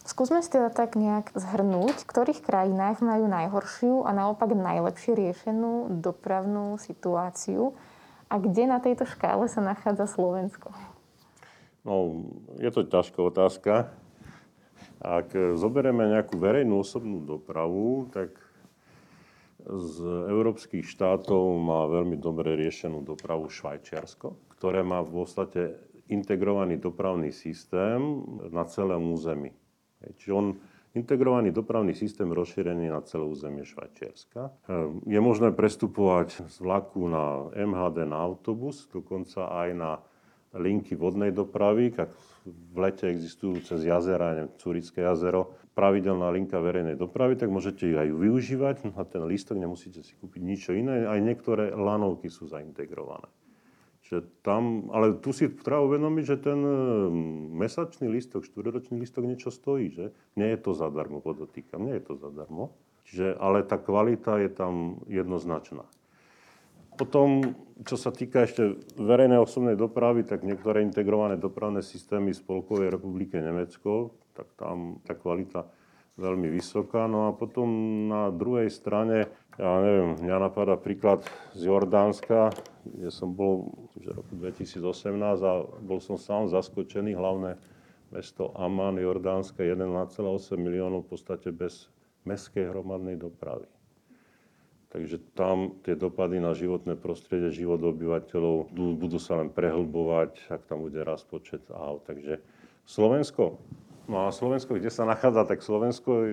Skúsme 0.04 0.44
si 0.44 0.52
teda 0.52 0.68
tak 0.68 1.00
nejak 1.00 1.32
zhrnúť, 1.32 2.04
v 2.04 2.10
ktorých 2.12 2.44
krajinách 2.44 3.00
majú 3.00 3.24
najhoršiu 3.32 4.04
a 4.04 4.12
naopak 4.12 4.52
najlepšie 4.52 5.16
riešenú 5.16 6.04
dopravnú 6.04 6.76
situáciu 6.76 7.72
a 8.28 8.36
kde 8.36 8.68
na 8.68 8.84
tejto 8.84 9.08
škále 9.08 9.48
sa 9.48 9.64
nachádza 9.64 10.12
Slovensko? 10.12 10.76
No, 11.88 12.28
je 12.60 12.68
to 12.68 12.84
ťažká 12.84 13.20
otázka. 13.24 13.96
Ak 15.00 15.32
zoberieme 15.56 16.12
nejakú 16.12 16.36
verejnú 16.36 16.84
osobnú 16.84 17.24
dopravu, 17.24 18.12
tak 18.12 18.36
z 19.64 19.96
európskych 20.28 20.84
štátov 20.84 21.56
má 21.64 21.88
veľmi 21.88 22.20
dobre 22.20 22.60
riešenú 22.60 23.00
dopravu 23.08 23.48
Švajčiarsko, 23.48 24.36
ktoré 24.60 24.84
má 24.84 25.00
v 25.00 25.24
podstate 25.24 25.80
integrovaný 26.12 26.76
dopravný 26.76 27.32
systém 27.32 28.00
na 28.52 28.68
celom 28.68 29.16
území. 29.16 29.56
Čiže 30.20 30.34
on 30.36 30.48
integrovaný 30.94 31.50
dopravný 31.50 31.98
systém 31.98 32.30
rozšírený 32.30 32.94
na 32.94 33.02
celé 33.02 33.26
územie 33.26 33.66
Švajčiarska. 33.66 34.42
Ehm, 34.70 35.02
je 35.10 35.20
možné 35.20 35.50
prestupovať 35.50 36.46
z 36.50 36.58
vlaku 36.62 37.10
na 37.10 37.50
MHD 37.58 38.06
na 38.06 38.22
autobus, 38.22 38.86
dokonca 38.94 39.50
aj 39.50 39.70
na 39.74 39.92
linky 40.54 40.94
vodnej 40.94 41.34
dopravy, 41.34 41.90
ak 41.98 42.14
v 42.46 42.78
lete 42.78 43.10
existujú 43.10 43.66
cez 43.66 43.90
jazera, 43.90 44.38
neviem, 44.38 44.54
Curické 44.62 45.02
jazero, 45.02 45.58
pravidelná 45.74 46.30
linka 46.30 46.62
verejnej 46.62 46.94
dopravy, 46.94 47.34
tak 47.34 47.50
môžete 47.50 47.90
ju 47.90 47.98
aj 47.98 48.10
využívať 48.14 48.76
na 48.94 49.02
ten 49.02 49.26
lístok, 49.26 49.58
nemusíte 49.58 50.06
si 50.06 50.14
kúpiť 50.22 50.42
nič 50.46 50.70
iné. 50.70 51.10
Aj 51.10 51.18
niektoré 51.18 51.74
lanovky 51.74 52.30
sú 52.30 52.46
zaintegrované. 52.46 53.26
Čiže 54.14 54.46
tam, 54.46 54.94
ale 54.94 55.18
tu 55.18 55.34
si 55.34 55.50
treba 55.50 55.82
uvedomiť, 55.90 56.22
že 56.22 56.38
ten 56.38 56.62
mm, 56.62 57.58
mesačný 57.58 58.06
listok, 58.14 58.46
štvrťročný 58.46 59.02
listok 59.02 59.26
niečo 59.26 59.50
stojí, 59.50 59.90
že? 59.90 60.14
Nie 60.38 60.54
je 60.54 60.70
to 60.70 60.78
zadarmo, 60.78 61.18
podotýkam, 61.18 61.82
nie 61.82 61.98
je 61.98 62.14
to 62.14 62.22
zadarmo. 62.22 62.78
Čiže, 63.10 63.34
ale 63.42 63.66
tá 63.66 63.82
kvalita 63.82 64.38
je 64.38 64.54
tam 64.54 65.02
jednoznačná. 65.10 65.82
Potom, 66.94 67.58
čo 67.82 67.98
sa 67.98 68.14
týka 68.14 68.46
ešte 68.46 68.78
verejnej 69.02 69.42
osobnej 69.42 69.74
dopravy, 69.74 70.22
tak 70.22 70.46
niektoré 70.46 70.86
integrované 70.86 71.42
dopravné 71.42 71.82
systémy 71.82 72.38
Spolkovej 72.38 72.94
republiky 72.94 73.42
Nemecko, 73.42 74.14
tak 74.38 74.46
tam 74.62 75.02
tá 75.10 75.18
kvalita 75.18 75.66
veľmi 76.22 76.54
vysoká. 76.54 77.10
No 77.10 77.26
a 77.26 77.30
potom 77.34 77.66
na 78.14 78.30
druhej 78.30 78.70
strane, 78.70 79.26
ja 79.60 79.70
neviem, 79.82 80.18
mňa 80.18 80.38
napadá 80.50 80.76
príklad 80.78 81.22
z 81.54 81.70
Jordánska, 81.70 82.54
kde 82.86 83.10
som 83.14 83.34
bol 83.34 83.70
v 83.94 84.10
roku 84.10 84.34
2018 84.34 84.82
a 85.46 85.54
bol 85.82 86.02
som 86.02 86.18
sám 86.18 86.50
zaskočený, 86.50 87.14
hlavné 87.14 87.62
mesto 88.10 88.54
Amman, 88.58 88.98
Jordánska, 88.98 89.62
1,8 89.62 90.22
miliónov 90.58 91.06
v 91.06 91.18
podstate 91.18 91.50
bez 91.54 91.90
mestskej 92.26 92.70
hromadnej 92.70 93.18
dopravy. 93.18 93.70
Takže 94.94 95.18
tam 95.34 95.82
tie 95.82 95.98
dopady 95.98 96.38
na 96.38 96.54
životné 96.54 96.94
prostredie, 96.94 97.50
život 97.50 97.82
obyvateľov 97.82 98.70
budú 98.74 99.18
sa 99.18 99.42
len 99.42 99.50
prehlbovať, 99.50 100.54
ak 100.54 100.70
tam 100.70 100.86
bude 100.86 101.02
rast 101.02 101.26
počet 101.26 101.66
aut. 101.74 102.06
Takže 102.06 102.38
Slovensko 102.86 103.58
No 104.04 104.28
a 104.28 104.36
Slovensko, 104.36 104.76
kde 104.76 104.92
sa 104.92 105.08
nachádza, 105.08 105.48
tak 105.48 105.64
Slovensko 105.64 106.28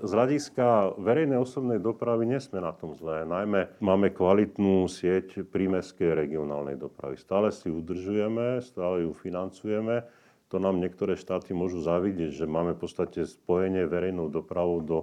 z 0.00 0.10
hľadiska 0.16 0.96
verejnej 0.96 1.36
osobnej 1.36 1.76
dopravy 1.76 2.24
nie 2.24 2.40
sme 2.40 2.64
na 2.64 2.72
tom 2.72 2.96
zlé. 2.96 3.28
Najmä 3.28 3.80
máme 3.84 4.08
kvalitnú 4.08 4.88
sieť 4.88 5.44
prímeskej 5.44 6.16
regionálnej 6.16 6.80
dopravy. 6.80 7.20
Stále 7.20 7.52
si 7.52 7.68
udržujeme, 7.68 8.64
stále 8.64 9.04
ju 9.04 9.12
financujeme. 9.12 10.08
To 10.50 10.56
nám 10.56 10.80
niektoré 10.80 11.14
štáty 11.14 11.52
môžu 11.52 11.84
zavidieť, 11.84 12.32
že 12.32 12.46
máme 12.48 12.74
v 12.74 12.82
podstate 12.82 13.28
spojenie 13.28 13.84
verejnou 13.84 14.32
dopravou 14.32 14.80
do 14.80 14.98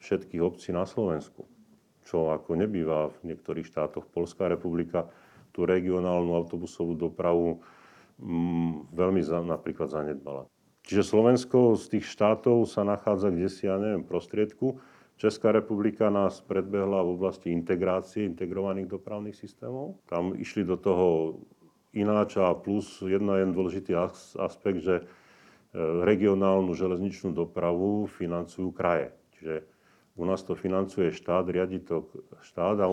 všetkých 0.00 0.42
obcí 0.42 0.70
na 0.70 0.86
Slovensku. 0.86 1.44
Čo 2.06 2.30
ako 2.30 2.54
nebýva 2.54 3.10
v 3.20 3.34
niektorých 3.34 3.66
štátoch. 3.66 4.06
Polská 4.08 4.46
republika 4.46 5.10
tú 5.50 5.66
regionálnu 5.66 6.32
autobusovú 6.32 6.94
dopravu 6.94 7.60
mm, 8.22 8.94
veľmi 8.94 9.20
za, 9.26 9.42
napríklad 9.42 9.90
zanedbala. 9.90 10.46
Čiže 10.86 11.02
Slovensko 11.02 11.74
z 11.74 11.98
tých 11.98 12.06
štátov 12.06 12.70
sa 12.70 12.86
nachádza 12.86 13.34
kde 13.34 13.50
si, 13.50 13.66
ja 13.66 13.74
neviem, 13.74 14.06
prostriedku. 14.06 14.78
Česká 15.18 15.50
republika 15.50 16.06
nás 16.14 16.38
predbehla 16.38 17.02
v 17.02 17.18
oblasti 17.18 17.50
integrácie 17.50 18.22
integrovaných 18.22 18.86
dopravných 18.86 19.34
systémov. 19.34 19.98
Tam 20.06 20.38
išli 20.38 20.62
do 20.62 20.78
toho 20.78 21.06
ináč 21.90 22.38
a 22.38 22.54
plus 22.54 23.02
jedna 23.02 23.42
jeden 23.42 23.56
dôležitý 23.56 23.98
aspekt, 24.38 24.86
že 24.86 25.02
e, 25.02 25.04
regionálnu 26.06 26.70
železničnú 26.76 27.34
dopravu 27.34 28.06
financujú 28.06 28.70
kraje. 28.70 29.10
Čiže 29.40 29.66
u 30.14 30.22
nás 30.22 30.44
to 30.46 30.54
financuje 30.54 31.10
štát, 31.10 31.50
riadi 31.50 31.82
to 31.82 32.06
štát 32.46 32.78
a 32.78 32.86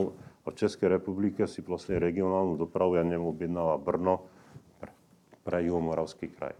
v 0.43 0.55
Českej 0.57 0.97
republike 0.97 1.45
si 1.45 1.61
vlastne 1.61 2.01
regionálnu 2.01 2.57
dopravu, 2.57 2.97
ja 2.97 3.05
neviem, 3.05 3.27
objednáva 3.27 3.77
Brno 3.77 4.25
pre 5.43 5.59
juhomoravský 5.61 6.31
kraj. 6.33 6.55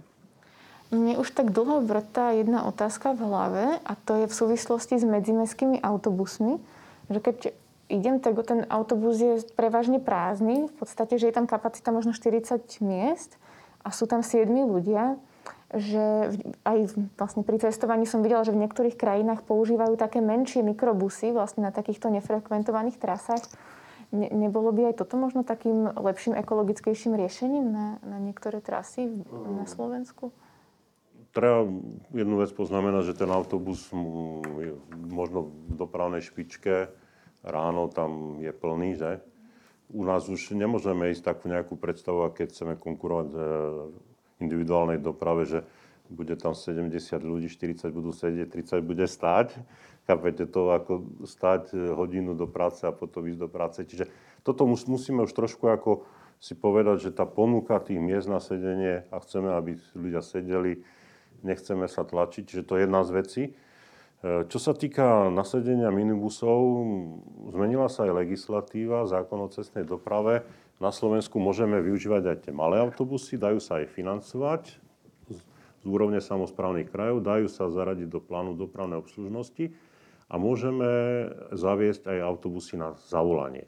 Mne 0.93 1.17
už 1.17 1.33
tak 1.33 1.49
dlho 1.49 1.81
vrtá 1.81 2.37
jedna 2.37 2.69
otázka 2.69 3.17
v 3.17 3.25
hlave 3.25 3.65
a 3.81 3.93
to 3.97 4.23
je 4.23 4.25
v 4.29 4.37
súvislosti 4.37 5.01
s 5.01 5.05
medzimestskými 5.05 5.81
autobusmi, 5.81 6.61
že 7.09 7.19
keď 7.19 7.37
idem, 7.89 8.21
tak 8.21 8.37
ten 8.45 8.69
autobus 8.69 9.17
je 9.17 9.41
prevažne 9.57 9.97
prázdny, 9.97 10.69
v 10.69 10.75
podstate, 10.77 11.17
že 11.17 11.29
je 11.29 11.35
tam 11.35 11.49
kapacita 11.49 11.89
možno 11.89 12.13
40 12.13 12.61
miest 12.85 13.41
a 13.81 13.89
sú 13.89 14.05
tam 14.05 14.21
7 14.21 14.45
ľudia, 14.49 15.17
že 15.73 16.29
aj 16.61 16.93
vlastne 17.17 17.41
pri 17.41 17.57
cestovaní 17.57 18.05
som 18.05 18.21
videla, 18.21 18.45
že 18.45 18.53
v 18.53 18.61
niektorých 18.61 18.93
krajinách 18.93 19.41
používajú 19.49 19.97
také 19.97 20.21
menšie 20.21 20.61
mikrobusy 20.61 21.33
vlastne 21.33 21.65
na 21.65 21.73
takýchto 21.73 22.13
nefrekventovaných 22.13 23.01
trasách. 23.01 23.41
Ne, 24.13 24.29
nebolo 24.29 24.69
by 24.69 24.93
aj 24.93 25.01
toto 25.01 25.17
možno 25.17 25.41
takým 25.41 25.89
lepším 25.89 26.37
ekologickejším 26.37 27.17
riešením 27.17 27.65
na, 27.65 27.97
na 28.05 28.21
niektoré 28.21 28.61
trasy 28.61 29.09
na 29.33 29.65
Slovensku? 29.65 30.29
Treba 31.33 31.65
jednu 32.13 32.39
vec 32.39 32.53
poznamenať, 32.53 33.03
že 33.11 33.19
ten 33.25 33.29
autobus 33.33 33.89
je 34.61 34.77
možno 35.09 35.49
v 35.49 35.73
dopravnej 35.75 36.21
špičke, 36.21 36.93
ráno 37.41 37.89
tam 37.89 38.39
je 38.39 38.53
plný, 38.53 38.95
že? 38.95 39.11
U 39.93 40.05
nás 40.07 40.29
už 40.29 40.55
nemôžeme 40.55 41.11
ísť 41.11 41.33
takú 41.33 41.51
nejakú 41.51 41.75
predstavu, 41.75 42.25
keď 42.31 42.53
chceme 42.53 42.73
konkurovať 42.79 43.27
e, 43.29 43.37
individuálnej 44.41 44.97
doprave, 44.97 45.45
že 45.45 45.59
bude 46.09 46.33
tam 46.37 46.57
70 46.57 46.89
ľudí, 47.21 47.49
40 47.49 47.89
budú 47.93 48.13
sedieť, 48.13 48.63
30 48.63 48.79
bude 48.81 49.05
stáť. 49.05 49.53
Chápete 50.07 50.49
to, 50.49 50.73
ako 50.73 51.25
stáť 51.27 51.73
e, 51.73 51.93
hodinu 51.93 52.33
do 52.33 52.49
práce 52.49 52.85
a 52.87 52.95
potom 52.95 53.27
ísť 53.27 53.41
do 53.41 53.49
práce. 53.51 53.79
Čiže 53.85 54.09
toto 54.41 54.65
musíme 54.65 55.25
už 55.25 55.33
trošku 55.35 55.67
ako 55.69 56.07
si 56.43 56.57
povedať, 56.57 57.07
že 57.07 57.11
tá 57.15 57.23
ponuka 57.23 57.79
tých 57.79 58.01
miest 58.03 58.27
na 58.27 58.43
sedenie 58.43 59.07
a 59.13 59.15
chceme, 59.21 59.53
aby 59.55 59.79
ľudia 59.95 60.19
sedeli, 60.19 60.83
nechceme 61.43 61.85
sa 61.91 62.07
tlačiť, 62.07 62.43
čiže 62.47 62.63
to 62.63 62.79
je 62.79 62.83
jedna 62.87 63.03
z 63.03 63.11
vecí. 63.11 63.43
E, 63.47 63.51
čo 64.47 64.57
sa 64.57 64.71
týka 64.71 65.27
nasedenia 65.27 65.91
minibusov, 65.91 66.59
zmenila 67.51 67.91
sa 67.91 68.07
aj 68.07 68.23
legislatíva, 68.23 69.05
zákon 69.05 69.43
o 69.43 69.51
cestnej 69.51 69.83
doprave. 69.83 70.47
Na 70.79 70.89
Slovensku 70.95 71.37
môžeme 71.37 71.83
využívať 71.83 72.23
aj 72.27 72.37
tie 72.47 72.53
malé 72.55 72.79
autobusy, 72.79 73.35
dajú 73.35 73.59
sa 73.59 73.83
aj 73.83 73.91
financovať 73.91 74.63
z 75.83 75.85
úrovne 75.85 76.23
samozprávnych 76.23 76.87
krajov, 76.87 77.27
dajú 77.27 77.51
sa 77.51 77.67
zaradiť 77.67 78.07
do 78.07 78.23
plánu 78.23 78.55
dopravnej 78.55 79.03
obslužnosti 79.03 79.75
a 80.31 80.39
môžeme 80.39 80.89
zaviesť 81.51 82.07
aj 82.07 82.17
autobusy 82.23 82.79
na 82.79 82.95
zavolanie. 83.11 83.67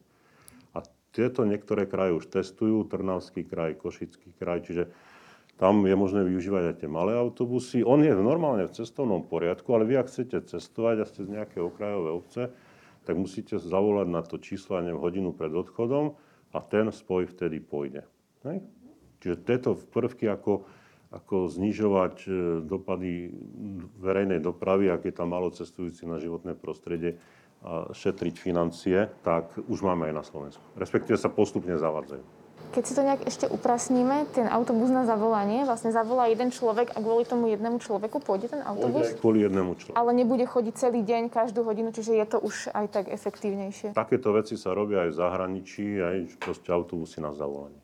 A 0.71 0.81
tieto 1.11 1.43
niektoré 1.43 1.83
kraje 1.83 2.15
už 2.15 2.31
testujú, 2.31 2.87
Trnavský 2.87 3.43
kraj, 3.43 3.75
Košický 3.75 4.31
kraj, 4.39 4.63
čiže 4.63 4.89
tam 5.55 5.87
je 5.87 5.95
možné 5.95 6.27
využívať 6.27 6.63
aj 6.71 6.75
tie 6.83 6.89
malé 6.91 7.15
autobusy. 7.15 7.79
On 7.79 7.99
je 8.03 8.11
normálne 8.11 8.67
v 8.67 8.75
cestovnom 8.75 9.23
poriadku, 9.23 9.71
ale 9.71 9.87
vy 9.87 10.03
ak 10.03 10.11
chcete 10.11 10.51
cestovať 10.51 10.95
a 10.99 11.05
ste 11.07 11.23
z 11.23 11.33
nejaké 11.39 11.63
okrajové 11.63 12.11
obce, 12.11 12.51
tak 13.07 13.15
musíte 13.15 13.55
zavolať 13.55 14.07
na 14.11 14.19
to 14.25 14.35
číslo, 14.35 14.81
neviem, 14.83 14.99
hodinu 14.99 15.31
pred 15.31 15.53
odchodom 15.55 16.19
a 16.51 16.59
ten 16.59 16.91
spoj 16.91 17.31
vtedy 17.31 17.63
pôjde. 17.63 18.03
Hej? 18.43 18.65
Čiže 19.23 19.35
tieto 19.47 19.69
prvky 19.79 20.27
ako, 20.27 20.67
ako 21.15 21.47
znižovať 21.47 22.15
e, 22.25 22.29
dopady 22.65 23.31
verejnej 24.01 24.43
dopravy, 24.43 24.91
ak 24.91 25.07
je 25.07 25.13
tam 25.15 25.31
malo 25.31 25.53
cestujúci 25.55 26.03
na 26.03 26.19
životné 26.19 26.57
prostredie, 26.57 27.15
a 27.65 27.89
šetriť 27.89 28.35
financie, 28.37 29.09
tak 29.25 29.57
už 29.57 29.81
máme 29.81 30.05
aj 30.11 30.13
na 30.13 30.21
Slovensku. 30.21 30.61
Respektíve 30.77 31.17
sa 31.17 31.33
postupne 31.33 31.73
zavádzajú. 31.73 32.44
Keď 32.75 32.83
si 32.83 32.91
to 32.91 33.07
nejak 33.07 33.23
ešte 33.23 33.47
uprasníme, 33.47 34.27
ten 34.35 34.51
autobus 34.51 34.91
na 34.91 35.07
zavolanie, 35.07 35.63
vlastne 35.63 35.95
zavolá 35.95 36.27
jeden 36.27 36.51
človek 36.51 36.91
a 36.91 36.99
kvôli 36.99 37.23
tomu 37.23 37.47
jednému 37.47 37.79
človeku 37.79 38.19
pôjde 38.19 38.51
ten 38.51 38.59
autobus? 38.67 39.15
Pôjde 39.15 39.21
kvôli 39.23 39.39
jednému 39.47 39.79
človeku. 39.79 39.95
Ale 39.95 40.11
nebude 40.11 40.43
chodiť 40.43 40.75
celý 40.75 40.99
deň, 41.07 41.31
každú 41.31 41.63
hodinu, 41.63 41.95
čiže 41.95 42.19
je 42.19 42.25
to 42.27 42.43
už 42.43 42.75
aj 42.75 42.91
tak 42.91 43.05
efektívnejšie. 43.07 43.95
Takéto 43.95 44.35
veci 44.35 44.59
sa 44.59 44.75
robia 44.75 45.07
aj 45.07 45.15
v 45.15 45.15
zahraničí, 45.15 45.85
aj 46.03 46.17
proste 46.43 46.67
autobusy 46.75 47.23
na 47.23 47.31
zavolanie. 47.31 47.79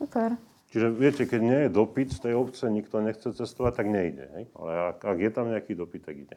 Super. 0.00 0.40
Čiže 0.72 0.88
viete, 0.88 1.28
keď 1.28 1.40
nie 1.44 1.60
je 1.64 1.70
dopyt 1.76 2.08
z 2.16 2.18
tej 2.24 2.32
obce, 2.32 2.64
nikto 2.72 3.04
nechce 3.04 3.28
cestovať, 3.28 3.72
tak 3.76 3.92
nejde. 3.92 4.24
Hej? 4.40 4.44
Ale 4.56 4.70
ak, 4.96 5.04
ak 5.04 5.18
je 5.20 5.30
tam 5.36 5.52
nejaký 5.52 5.76
dopyt, 5.76 6.08
tak 6.08 6.16
ide. 6.16 6.36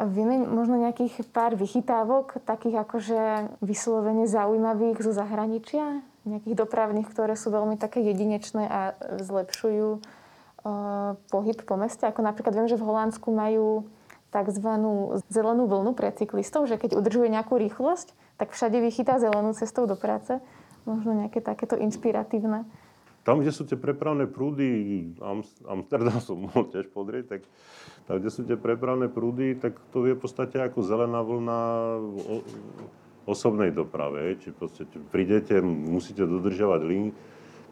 A 0.00 0.08
vieme 0.08 0.40
možno 0.48 0.80
nejakých 0.80 1.28
pár 1.28 1.60
vychytávok, 1.60 2.40
takých 2.48 2.88
akože 2.88 3.20
vyslovene 3.60 4.24
zaujímavých 4.24 5.04
zo 5.04 5.12
zahraničia? 5.12 6.00
Nejakých 6.22 6.54
dopravných, 6.54 7.08
ktoré 7.10 7.34
sú 7.34 7.50
veľmi 7.50 7.74
také 7.78 8.02
jedinečné 8.02 8.64
a 8.66 8.80
zlepšujú 9.18 9.98
uh, 9.98 11.18
pohyb 11.30 11.58
po 11.66 11.74
meste. 11.74 12.06
Ako 12.06 12.22
napríklad 12.22 12.54
viem, 12.54 12.70
že 12.70 12.78
v 12.78 12.86
Holandsku 12.86 13.28
majú 13.34 13.90
tzv. 14.32 14.68
zelenú 15.28 15.68
vlnu 15.68 15.92
pre 15.92 16.08
cyklistov, 16.14 16.64
že 16.64 16.80
keď 16.80 16.96
udržuje 16.96 17.28
nejakú 17.28 17.60
rýchlosť, 17.60 18.16
tak 18.40 18.56
všade 18.56 18.80
vychytá 18.80 19.20
zelenú 19.20 19.52
cestou 19.52 19.84
do 19.84 19.98
práce. 19.98 20.40
Možno 20.88 21.14
nejaké 21.14 21.44
takéto 21.44 21.78
inšpiratívne. 21.78 22.66
Tam, 23.22 23.38
kde 23.38 23.54
sú 23.54 23.62
tie 23.62 23.78
prepravné 23.78 24.26
prúdy, 24.26 24.66
Amsterdam 25.62 26.18
som 26.18 26.42
mohol 26.42 26.66
tiež 26.74 26.90
podrieť, 26.90 27.24
tak 27.30 27.40
tam, 28.10 28.18
kde 28.18 28.30
sú 28.34 28.42
tie 28.42 28.58
prepravné 28.58 29.06
prúdy, 29.06 29.54
tak 29.54 29.78
to 29.94 30.02
je 30.10 30.18
v 30.18 30.22
podstate 30.22 30.58
ako 30.58 30.82
zelená 30.82 31.22
vlna 31.22 31.60
osobnej 33.26 33.70
doprave. 33.70 34.38
Či 34.40 34.54
proste 34.54 34.82
prídete, 35.10 35.60
musíte 35.62 36.26
dodržiavať 36.26 36.80
lín. 36.86 37.14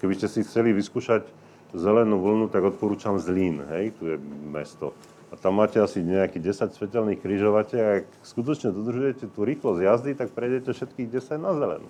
Keby 0.00 0.14
ste 0.16 0.28
si 0.30 0.40
chceli 0.46 0.72
vyskúšať 0.72 1.28
zelenú 1.74 2.18
vlnu, 2.18 2.50
tak 2.50 2.66
odporúčam 2.66 3.18
Zlín, 3.22 3.62
hej, 3.70 3.94
tu 3.94 4.10
je 4.10 4.16
mesto. 4.50 4.96
A 5.30 5.38
tam 5.38 5.62
máte 5.62 5.78
asi 5.78 6.02
nejaký 6.02 6.42
10 6.42 6.74
svetelných 6.74 7.22
križovateľ 7.22 7.82
a 7.86 8.02
ak 8.02 8.06
skutočne 8.26 8.74
dodržujete 8.74 9.30
tú 9.30 9.46
rýchlosť 9.46 9.78
jazdy, 9.78 10.10
tak 10.18 10.34
prejdete 10.34 10.74
všetkých 10.74 11.08
10 11.22 11.38
na 11.38 11.54
zelenú. 11.54 11.86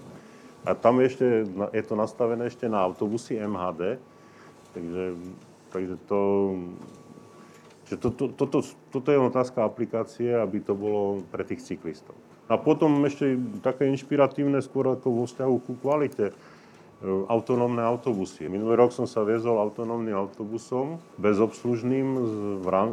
A 0.68 0.76
tam 0.76 1.00
ešte, 1.00 1.48
je 1.48 1.82
to 1.88 1.94
nastavené 1.96 2.52
ešte 2.52 2.68
na 2.68 2.84
autobusy 2.84 3.40
MHD, 3.40 3.96
takže, 4.76 5.04
takže 5.72 5.96
to, 6.04 6.20
že 7.88 7.96
to, 7.96 8.08
to, 8.12 8.24
toto, 8.36 8.58
toto 8.92 9.08
je 9.08 9.16
otázka 9.16 9.64
aplikácie, 9.64 10.36
aby 10.36 10.60
to 10.60 10.76
bolo 10.76 11.24
pre 11.32 11.40
tých 11.48 11.64
cyklistov. 11.64 12.12
A 12.50 12.58
potom 12.58 12.98
ešte 13.06 13.38
také 13.62 13.86
inšpiratívne 13.86 14.58
skôr 14.58 14.90
ako 14.90 15.22
vo 15.22 15.24
vzťahu 15.30 15.56
ku 15.62 15.78
kvalite 15.78 16.26
e, 16.28 16.34
autonómne 17.30 17.78
autobusy. 17.78 18.50
Minulý 18.50 18.74
rok 18.74 18.90
som 18.90 19.06
sa 19.06 19.22
viezol 19.22 19.62
autonómnym 19.62 20.18
autobusom, 20.18 20.98
bezobslužným, 21.14 22.18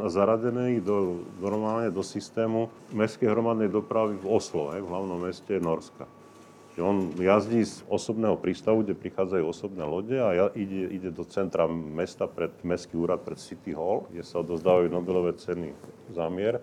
zaradený 0.06 0.78
do, 0.78 1.26
normálne 1.42 1.90
do 1.90 2.06
systému 2.06 2.70
mestskej 2.94 3.34
hromadnej 3.34 3.66
dopravy 3.66 4.14
v 4.22 4.30
Oslo, 4.30 4.70
v 4.70 4.86
hlavnom 4.86 5.26
meste 5.26 5.58
Norska. 5.58 6.06
On 6.78 7.10
jazdí 7.18 7.66
z 7.66 7.82
osobného 7.90 8.38
prístavu, 8.38 8.86
kde 8.86 8.94
prichádzajú 8.94 9.42
osobné 9.42 9.82
lode 9.82 10.14
a 10.14 10.54
ide, 10.54 10.86
ide 10.94 11.10
do 11.10 11.26
centra 11.26 11.66
mesta 11.66 12.30
pred 12.30 12.54
Mestský 12.62 12.94
úrad, 12.94 13.26
pred 13.26 13.42
City 13.42 13.74
Hall, 13.74 14.06
kde 14.14 14.22
sa 14.22 14.38
odozdávajú 14.46 14.86
Nobelové 14.86 15.34
ceny 15.34 15.74
zámier. 16.14 16.62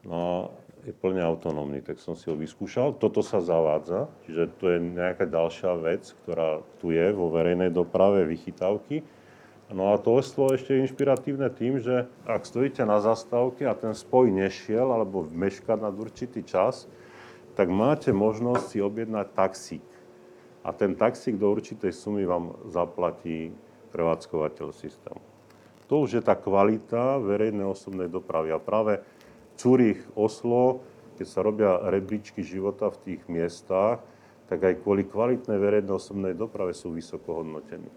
No 0.00 0.48
je 0.84 0.92
plne 0.92 1.24
autonómny, 1.24 1.80
tak 1.80 1.96
som 1.96 2.12
si 2.12 2.28
ho 2.28 2.36
vyskúšal. 2.36 3.00
Toto 3.00 3.24
sa 3.24 3.40
zavádza, 3.40 4.12
čiže 4.28 4.52
to 4.60 4.68
je 4.68 4.78
nejaká 4.80 5.24
ďalšia 5.24 5.72
vec, 5.80 6.12
ktorá 6.22 6.60
tu 6.76 6.92
je 6.92 7.08
vo 7.16 7.32
verejnej 7.32 7.72
doprave, 7.72 8.28
vychytávky. 8.28 9.00
No 9.72 9.96
a 9.96 9.98
to 9.98 10.20
oslo 10.20 10.52
ešte 10.52 10.76
je 10.76 10.84
inšpiratívne 10.84 11.48
tým, 11.48 11.80
že 11.80 12.04
ak 12.28 12.44
stojíte 12.44 12.84
na 12.84 13.00
zastávke 13.00 13.64
a 13.64 13.72
ten 13.72 13.96
spoj 13.96 14.28
nešiel 14.28 14.92
alebo 14.92 15.24
meška 15.24 15.80
nad 15.80 15.96
určitý 15.96 16.44
čas, 16.44 16.84
tak 17.56 17.72
máte 17.72 18.12
možnosť 18.12 18.64
si 18.68 18.78
objednať 18.84 19.26
taxík. 19.32 19.86
A 20.60 20.72
ten 20.76 20.92
taxík 20.92 21.40
do 21.40 21.48
určitej 21.48 21.96
sumy 21.96 22.28
vám 22.28 22.52
zaplatí 22.68 23.56
prevádzkovateľ 23.88 24.68
systému. 24.76 25.22
To 25.88 26.04
už 26.04 26.20
je 26.20 26.22
tá 26.24 26.36
kvalita 26.36 27.20
verejnej 27.20 27.68
osobnej 27.68 28.08
dopravy. 28.08 28.52
A 28.52 28.60
práve 28.60 29.04
Zurich, 29.54 30.02
Oslo, 30.18 30.82
keď 31.14 31.26
sa 31.30 31.40
robia 31.46 31.78
rebríčky 31.88 32.42
života 32.42 32.90
v 32.90 32.98
tých 33.06 33.22
miestach, 33.30 34.02
tak 34.50 34.60
aj 34.60 34.82
kvôli 34.84 35.06
kvalitnej 35.08 35.56
verejnej 35.56 35.94
osobnej 35.94 36.34
doprave 36.36 36.76
sú 36.76 36.92
vysoko 36.92 37.40
hodnotení. 37.40 37.88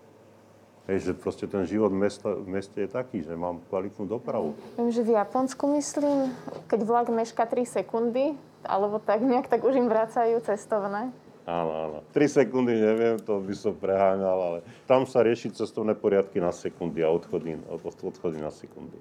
Hej, 0.87 1.11
že 1.11 1.11
proste 1.11 1.43
ten 1.51 1.67
život 1.67 1.91
mesta, 1.91 2.31
v 2.31 2.47
meste 2.47 2.79
je 2.79 2.87
taký, 2.87 3.19
že 3.19 3.35
mám 3.35 3.59
kvalitnú 3.67 4.07
dopravu. 4.07 4.55
Viem, 4.79 4.95
že 4.95 5.03
v 5.03 5.19
Japonsku 5.19 5.67
myslím, 5.75 6.31
keď 6.71 6.79
vlak 6.87 7.11
meška 7.11 7.43
3 7.43 7.67
sekundy, 7.67 8.39
alebo 8.63 8.95
tak 9.03 9.19
nejak, 9.19 9.51
tak 9.51 9.67
už 9.67 9.75
im 9.75 9.91
vracajú 9.91 10.39
cestovné. 10.47 11.11
Áno, 11.43 11.71
áno. 11.75 11.97
3 12.15 12.39
sekundy 12.39 12.79
neviem, 12.79 13.19
to 13.19 13.43
by 13.43 13.51
som 13.51 13.75
preháňal, 13.75 14.39
ale 14.39 14.59
tam 14.87 15.03
sa 15.03 15.19
rieši 15.27 15.51
cestovné 15.51 15.91
poriadky 15.91 16.39
na 16.39 16.55
sekundy 16.55 17.03
a 17.03 17.11
odchody, 17.11 17.59
odchody 17.83 18.39
na 18.39 18.51
sekundy. 18.51 18.95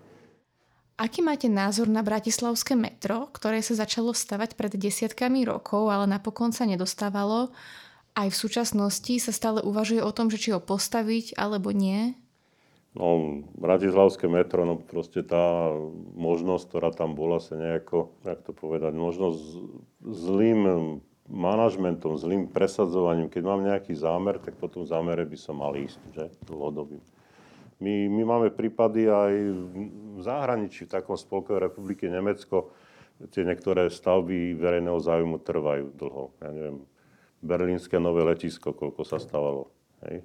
Aký 0.96 1.20
máte 1.20 1.52
názor 1.52 1.92
na 1.92 2.00
bratislavské 2.00 2.72
metro, 2.72 3.28
ktoré 3.28 3.61
sa 3.61 3.76
začalo 3.76 4.16
stavať 4.16 4.56
pred 4.56 4.72
desiatkami 4.80 5.44
rokov, 5.44 5.92
ale 5.92 6.09
napokon 6.09 6.56
sa 6.56 6.64
nedostávalo? 6.64 7.52
Aj 8.16 8.28
v 8.32 8.37
súčasnosti 8.37 9.12
sa 9.20 9.28
stále 9.28 9.61
uvažuje 9.61 10.00
o 10.00 10.09
tom, 10.09 10.32
že 10.32 10.40
či 10.40 10.56
ho 10.56 10.61
postaviť 10.61 11.37
alebo 11.37 11.68
nie? 11.68 12.16
No, 12.96 13.44
bratislavské 13.61 14.24
metro, 14.24 14.64
no 14.64 14.80
proste 14.80 15.20
tá 15.20 15.68
možnosť, 16.16 16.64
ktorá 16.64 16.88
tam 16.97 17.12
bola, 17.12 17.44
sa 17.44 17.61
nejako, 17.61 18.16
jak 18.24 18.40
to 18.40 18.57
povedať, 18.57 18.97
možno 18.97 19.36
zlým 20.01 20.97
manažmentom, 21.28 22.16
zlým 22.16 22.49
presadzovaním. 22.49 23.28
Keď 23.28 23.42
mám 23.44 23.61
nejaký 23.68 23.92
zámer, 23.92 24.40
tak 24.40 24.57
po 24.57 24.72
tom 24.72 24.88
zámere 24.88 25.28
by 25.28 25.36
som 25.36 25.61
mal 25.61 25.76
ísť, 25.76 26.01
že, 26.16 26.24
dlhodobým. 26.49 27.05
My, 27.77 28.09
my 28.09 28.22
máme 28.24 28.49
prípady 28.53 29.05
aj 29.05 29.33
v 30.16 30.20
zahraničí, 30.24 30.89
v 30.89 30.95
takom 30.97 31.16
spolkovej 31.18 31.68
republike 31.68 32.09
Nemecko, 32.09 32.72
tie 33.33 33.45
niektoré 33.45 33.93
stavby 33.93 34.57
verejného 34.57 34.97
záujmu 34.97 35.41
trvajú 35.45 35.93
dlho. 35.93 36.33
Ja 36.41 36.53
neviem, 36.53 36.85
berlínske 37.45 38.01
nové 38.01 38.24
letisko, 38.24 38.72
koľko 38.72 39.05
sa 39.05 39.20
stavalo. 39.20 39.68
Hej. 40.09 40.24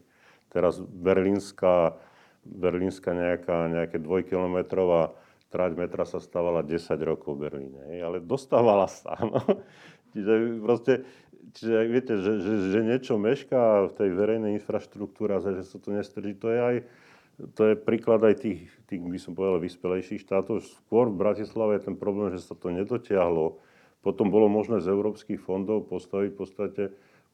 Teraz 0.51 0.79
berlínska 0.79 1.99
berlínska 2.45 3.13
nejaká, 3.13 3.69
nejaké 3.69 3.97
dvojkilometrová 4.01 5.13
trať 5.51 5.71
metra 5.77 6.07
sa 6.07 6.17
stávala 6.23 6.63
10 6.65 6.79
rokov 7.03 7.35
v 7.37 7.41
Berlíne, 7.47 7.81
hej, 7.91 7.99
ale 8.01 8.17
dostávala 8.23 8.87
sa. 8.87 9.17
No. 9.31 9.39
Čiže 10.11 10.59
proste, 10.59 10.93
čiže 11.55 11.75
viete, 11.87 12.13
že, 12.19 12.43
že, 12.43 12.53
že 12.75 12.79
niečo 12.83 13.15
mešká 13.15 13.87
v 13.87 13.91
tej 13.95 14.09
verejnej 14.11 14.59
infraštruktúre, 14.59 15.39
že 15.39 15.63
sa 15.63 15.79
to 15.79 15.95
nestrží, 15.95 16.35
to 16.35 16.51
je 16.51 16.59
aj 16.59 16.75
to 17.53 17.61
je 17.71 17.75
príklad 17.79 18.21
aj 18.21 18.45
tých, 18.45 18.69
tých, 18.85 19.01
by 19.01 19.19
som 19.19 19.33
povedal, 19.33 19.57
vyspelejších 19.57 20.21
štátov. 20.21 20.61
Skôr 20.61 21.09
v 21.09 21.19
Bratislave 21.19 21.79
je 21.79 21.89
ten 21.89 21.95
problém, 21.97 22.33
že 22.33 22.43
sa 22.45 22.53
to 22.53 22.69
nedotiahlo. 22.69 23.57
Potom 24.01 24.33
bolo 24.33 24.49
možné 24.49 24.81
z 24.81 24.89
európskych 24.89 25.41
fondov 25.41 25.89
postaviť 25.89 26.29
v 26.33 26.37
podstate 26.37 26.83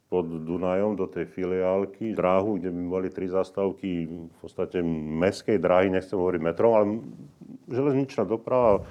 pod 0.07 0.23
Dunajom 0.23 0.95
do 0.95 1.07
tej 1.07 1.27
filiálky 1.27 2.15
dráhu, 2.15 2.55
kde 2.59 2.71
by 2.71 2.81
boli 2.87 3.07
tri 3.11 3.27
zastávky 3.27 4.07
v 4.07 4.37
podstate 4.39 4.79
meskej 5.19 5.59
dráhy, 5.59 5.91
nechcem 5.91 6.15
hovoriť 6.15 6.41
metrom, 6.43 6.71
ale 6.71 6.85
železničná 7.67 8.23
doprava 8.23 8.87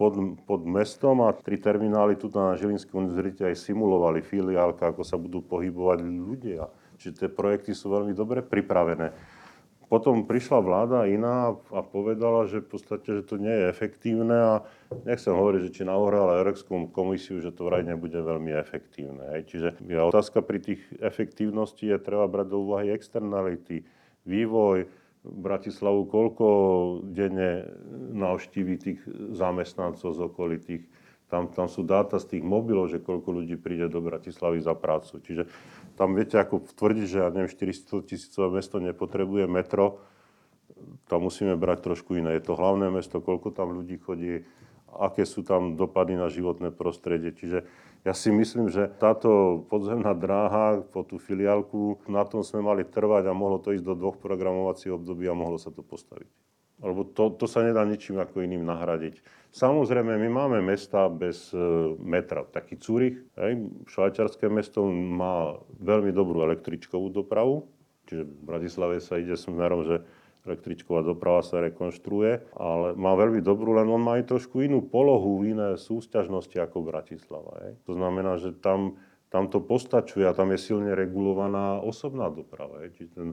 pod, 0.00 0.16
pod 0.48 0.64
mestom 0.64 1.20
a 1.20 1.36
tri 1.36 1.60
terminály 1.60 2.16
tu 2.16 2.32
na 2.32 2.56
Žilinskej 2.56 2.96
univerzite 2.96 3.44
aj 3.44 3.60
simulovali 3.60 4.24
filiálka, 4.24 4.88
ako 4.88 5.04
sa 5.04 5.20
budú 5.20 5.44
pohybovať 5.44 5.98
ľudia. 6.00 6.72
Čiže 6.96 7.12
tie 7.24 7.28
projekty 7.28 7.76
sú 7.76 7.92
veľmi 7.92 8.16
dobre 8.16 8.40
pripravené. 8.40 9.12
Potom 9.94 10.26
prišla 10.26 10.58
vláda 10.58 11.06
iná 11.06 11.54
a 11.70 11.80
povedala, 11.86 12.50
že 12.50 12.58
v 12.58 12.66
podstate, 12.66 13.14
že 13.14 13.22
to 13.22 13.38
nie 13.38 13.54
je 13.54 13.70
efektívne 13.70 14.34
a 14.34 14.54
nechcem 15.06 15.30
hovoriť, 15.30 15.70
že 15.70 15.70
či 15.70 15.82
nahohrala 15.86 16.42
Európsku 16.42 16.90
komisiu, 16.90 17.38
že 17.38 17.54
to 17.54 17.70
vraj 17.70 17.86
nebude 17.86 18.18
veľmi 18.18 18.58
efektívne. 18.58 19.22
Hej. 19.38 19.54
Čiže 19.54 19.68
ja, 19.86 20.02
otázka 20.10 20.42
pri 20.42 20.58
tých 20.58 20.82
efektívnosti 20.98 21.86
je 21.86 22.02
treba 22.02 22.26
brať 22.26 22.46
do 22.50 22.66
úvahy 22.66 22.90
externality, 22.90 23.86
vývoj, 24.26 24.90
Bratislavu, 25.22 26.10
koľko 26.10 26.46
denne 27.14 27.70
navštíví 28.18 28.74
tých 28.76 29.00
zamestnancov 29.30 30.10
z 30.10 30.20
okolitých. 30.26 30.82
Tam, 31.30 31.48
tam 31.54 31.70
sú 31.70 31.86
dáta 31.86 32.18
z 32.18 32.34
tých 32.34 32.44
mobilov, 32.44 32.90
že 32.90 32.98
koľko 32.98 33.30
ľudí 33.30 33.56
príde 33.62 33.86
do 33.86 34.02
Bratislavy 34.02 34.58
za 34.58 34.74
prácu. 34.74 35.22
Čiže 35.22 35.46
tam 35.94 36.18
viete, 36.18 36.38
ako 36.38 36.66
tvrdiť, 36.74 37.06
že 37.06 37.18
ja 37.22 37.28
neviem, 37.30 37.50
400 37.50 38.06
tisícové 38.06 38.60
mesto 38.60 38.82
nepotrebuje 38.82 39.46
metro, 39.46 40.02
tam 41.06 41.28
musíme 41.28 41.54
brať 41.54 41.86
trošku 41.86 42.18
iné. 42.18 42.34
Je 42.36 42.44
to 42.44 42.58
hlavné 42.58 42.90
mesto, 42.90 43.22
koľko 43.22 43.54
tam 43.54 43.76
ľudí 43.78 44.00
chodí, 44.02 44.42
aké 44.90 45.26
sú 45.26 45.42
tam 45.46 45.78
dopady 45.78 46.18
na 46.18 46.30
životné 46.30 46.74
prostredie. 46.74 47.34
Čiže 47.34 47.66
ja 48.04 48.12
si 48.12 48.28
myslím, 48.28 48.68
že 48.68 48.90
táto 49.00 49.64
podzemná 49.70 50.12
dráha 50.12 50.84
po 50.84 51.06
tú 51.06 51.16
filiálku, 51.16 52.04
na 52.10 52.22
tom 52.28 52.44
sme 52.44 52.60
mali 52.60 52.82
trvať 52.84 53.30
a 53.30 53.32
mohlo 53.32 53.56
to 53.62 53.72
ísť 53.72 53.84
do 53.86 53.94
dvoch 53.96 54.20
programovacích 54.20 54.92
období 54.92 55.24
a 55.30 55.34
mohlo 55.36 55.56
sa 55.56 55.72
to 55.72 55.80
postaviť. 55.80 56.28
Lebo 56.84 57.08
to, 57.08 57.32
to 57.32 57.48
sa 57.48 57.64
nedá 57.64 57.80
ničím 57.88 58.20
ako 58.20 58.44
iným 58.44 58.68
nahradiť. 58.68 59.24
Samozrejme, 59.54 60.20
my 60.20 60.28
máme 60.28 60.58
mesta 60.60 61.08
bez 61.08 61.48
e, 61.54 61.58
metra. 61.96 62.44
Taký 62.44 62.76
Cúrich, 62.76 63.16
hej, 63.40 63.56
mesto 64.52 64.84
má 64.92 65.56
veľmi 65.80 66.12
dobrú 66.12 66.44
električkovú 66.44 67.08
dopravu, 67.08 67.64
čiže 68.10 68.28
v 68.28 68.34
Bratislave 68.44 68.98
sa 69.00 69.16
ide 69.16 69.38
smerom, 69.38 69.86
že 69.86 70.04
električková 70.44 71.00
doprava 71.00 71.40
sa 71.40 71.64
rekonštruuje, 71.64 72.52
ale 72.58 72.92
má 73.00 73.16
veľmi 73.16 73.40
dobrú, 73.40 73.80
len 73.80 73.88
on 73.88 74.02
má 74.02 74.20
aj 74.20 74.28
trošku 74.28 74.60
inú 74.60 74.84
polohu, 74.84 75.40
iné 75.40 75.80
súťažnosti 75.80 76.58
ako 76.60 76.84
Bratislava. 76.84 77.64
Hej. 77.64 77.80
To 77.88 77.96
znamená, 77.96 78.36
že 78.36 78.52
tam, 78.52 79.00
tam 79.32 79.48
to 79.48 79.64
postačuje 79.64 80.28
a 80.28 80.36
tam 80.36 80.52
je 80.52 80.60
silne 80.60 80.92
regulovaná 80.92 81.80
osobná 81.80 82.28
doprava. 82.28 82.84
Hej. 82.84 83.00
Čiže 83.00 83.10
ten 83.16 83.28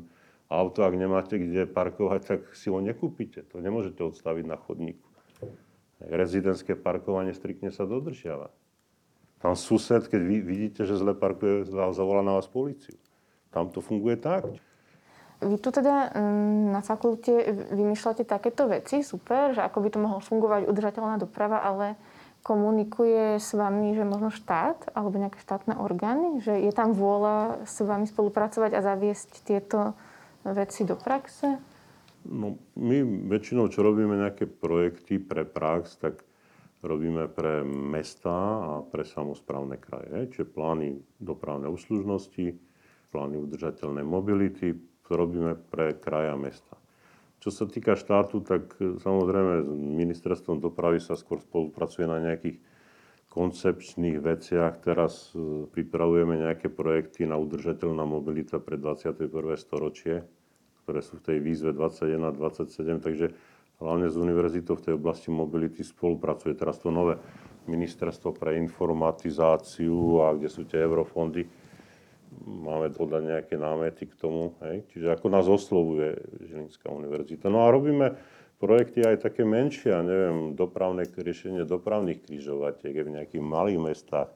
auto, 0.52 0.84
ak 0.84 0.99
nemáte 0.99 1.39
kde 1.39 1.64
parkovať, 1.64 2.22
tak 2.28 2.39
si 2.52 2.68
ho 2.68 2.84
nekúpite. 2.84 3.47
To 3.56 3.64
nemôžete 3.64 4.04
odstaviť 4.04 4.43
na 4.43 4.60
chodníku 4.60 5.12
rezidentské 6.10 6.74
parkovanie 6.74 7.36
striktne 7.36 7.70
sa 7.70 7.86
dodržiava. 7.86 8.49
Tam 9.41 9.58
sused, 9.58 10.06
keď 10.06 10.22
vy 10.22 10.38
vidíte, 10.41 10.86
že 10.86 10.97
zle 10.97 11.18
parkuje, 11.18 11.70
zavolá 11.70 12.22
na 12.22 12.38
vás 12.38 12.45
policiu. 12.45 12.97
Tam 13.49 13.70
to 13.70 13.82
funguje 13.82 14.18
tak. 14.18 14.45
Vy 15.41 15.58
tu 15.58 15.74
teda 15.74 16.14
mm, 16.14 16.78
na 16.78 16.82
fakulte 16.86 17.34
vymýšľate 17.74 18.22
takéto 18.30 18.70
veci, 18.70 19.02
super, 19.02 19.58
že 19.58 19.66
ako 19.66 19.78
by 19.82 19.89
to 19.89 19.97
mohlo 19.97 20.22
fungovať 20.22 20.70
udržateľná 20.70 21.18
doprava, 21.18 21.66
ale 21.66 21.97
komunikuje 22.45 23.41
s 23.41 23.49
vami, 23.58 23.97
že 23.97 24.06
možno 24.06 24.30
štát 24.30 24.93
alebo 24.93 25.18
nejaké 25.18 25.41
štátne 25.41 25.82
orgány, 25.82 26.45
že 26.45 26.54
je 26.62 26.70
tam 26.70 26.93
vôľa 26.93 27.66
s 27.66 27.82
vami 27.82 28.06
spolupracovať 28.06 28.78
a 28.78 28.86
zaviesť 28.86 29.41
tieto 29.41 29.97
veci 30.44 30.82
do 30.86 30.98
praxe? 30.98 31.62
No, 32.22 32.58
my 32.78 33.02
väčšinou, 33.30 33.70
čo 33.74 33.82
robíme 33.82 34.14
nejaké 34.14 34.46
projekty 34.46 35.18
pre 35.18 35.42
prax, 35.42 35.98
tak 35.98 36.22
robíme 36.86 37.30
pre 37.30 37.66
mesta 37.66 38.34
a 38.62 38.72
pre 38.86 39.06
samozprávne 39.06 39.82
kraje. 39.82 40.30
Čiže 40.34 40.54
plány 40.54 41.02
dopravnej 41.18 41.70
úslužnosti, 41.70 42.58
plány 43.10 43.42
udržateľnej 43.42 44.06
mobility, 44.06 44.78
to 45.06 45.12
robíme 45.18 45.58
pre 45.74 45.98
kraje 45.98 46.30
a 46.30 46.38
mesta. 46.38 46.78
Čo 47.42 47.50
sa 47.50 47.66
týka 47.66 47.98
štátu, 47.98 48.46
tak 48.46 48.78
samozrejme 48.78 49.66
s 49.66 49.70
ministerstvom 49.74 50.62
dopravy 50.62 51.02
sa 51.02 51.18
skôr 51.18 51.42
spolupracuje 51.42 52.06
na 52.06 52.22
nejakých 52.22 52.62
koncepčných 53.32 54.19
veciach. 54.19 54.84
Teraz 54.84 55.32
e, 55.32 55.65
pripravujeme 55.71 56.43
nejaké 56.43 56.67
projekty 56.67 57.23
na 57.23 57.39
udržateľná 57.39 58.03
mobilita 58.03 58.59
pre 58.59 58.75
21. 58.75 59.32
storočie 59.55 60.27
ktoré 60.91 60.99
sú 61.07 61.21
v 61.21 61.25
tej 61.25 61.38
výzve 61.39 61.71
21 61.71 62.19
a 62.27 62.32
27, 62.34 62.99
takže 63.05 63.32
hlavne 63.79 64.09
z 64.09 64.17
univerzitou 64.17 64.75
v 64.75 64.84
tej 64.89 64.93
oblasti 64.97 65.29
mobility 65.29 65.86
spolupracuje. 65.86 66.57
Teraz 66.57 66.82
to 66.82 66.89
nové 66.89 67.15
ministerstvo 67.69 68.34
pre 68.34 68.57
informatizáciu 68.57 70.25
a 70.25 70.34
kde 70.34 70.49
sú 70.49 70.65
tie 70.65 70.82
eurofondy. 70.82 71.45
Máme 72.43 72.89
podať 72.91 73.21
nejaké 73.23 73.55
námety 73.55 74.09
k 74.09 74.17
tomu. 74.17 74.57
Hej? 74.65 74.84
Čiže 74.91 75.15
ako 75.15 75.27
nás 75.29 75.45
oslovuje 75.45 76.17
Žilinská 76.43 76.89
univerzita. 76.89 77.47
No 77.47 77.63
a 77.63 77.71
robíme 77.71 78.17
projekty 78.62 79.01
aj 79.01 79.26
také 79.26 79.41
menšie, 79.41 79.89
neviem, 80.05 80.53
dopravné 80.53 81.09
riešenie 81.09 81.66
dopravných 81.66 82.22
križovatiek 82.22 82.93
v 82.93 83.14
nejakých 83.18 83.41
malých 83.41 83.80
mestách, 83.82 84.30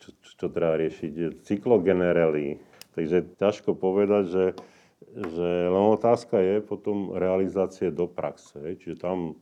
čo, 0.00 0.08
čo, 0.24 0.30
čo 0.40 0.46
treba 0.48 0.80
riešiť, 0.80 1.44
cyklogenerely. 1.44 2.56
Takže 2.96 3.36
ťažko 3.36 3.76
povedať, 3.76 4.24
že 4.32 4.44
že 5.16 5.48
len 5.72 5.86
otázka 5.92 6.40
je 6.40 6.60
potom 6.60 7.16
realizácie 7.16 7.88
do 7.92 8.08
praxe. 8.08 8.76
Čiže 8.80 9.00
tam, 9.00 9.36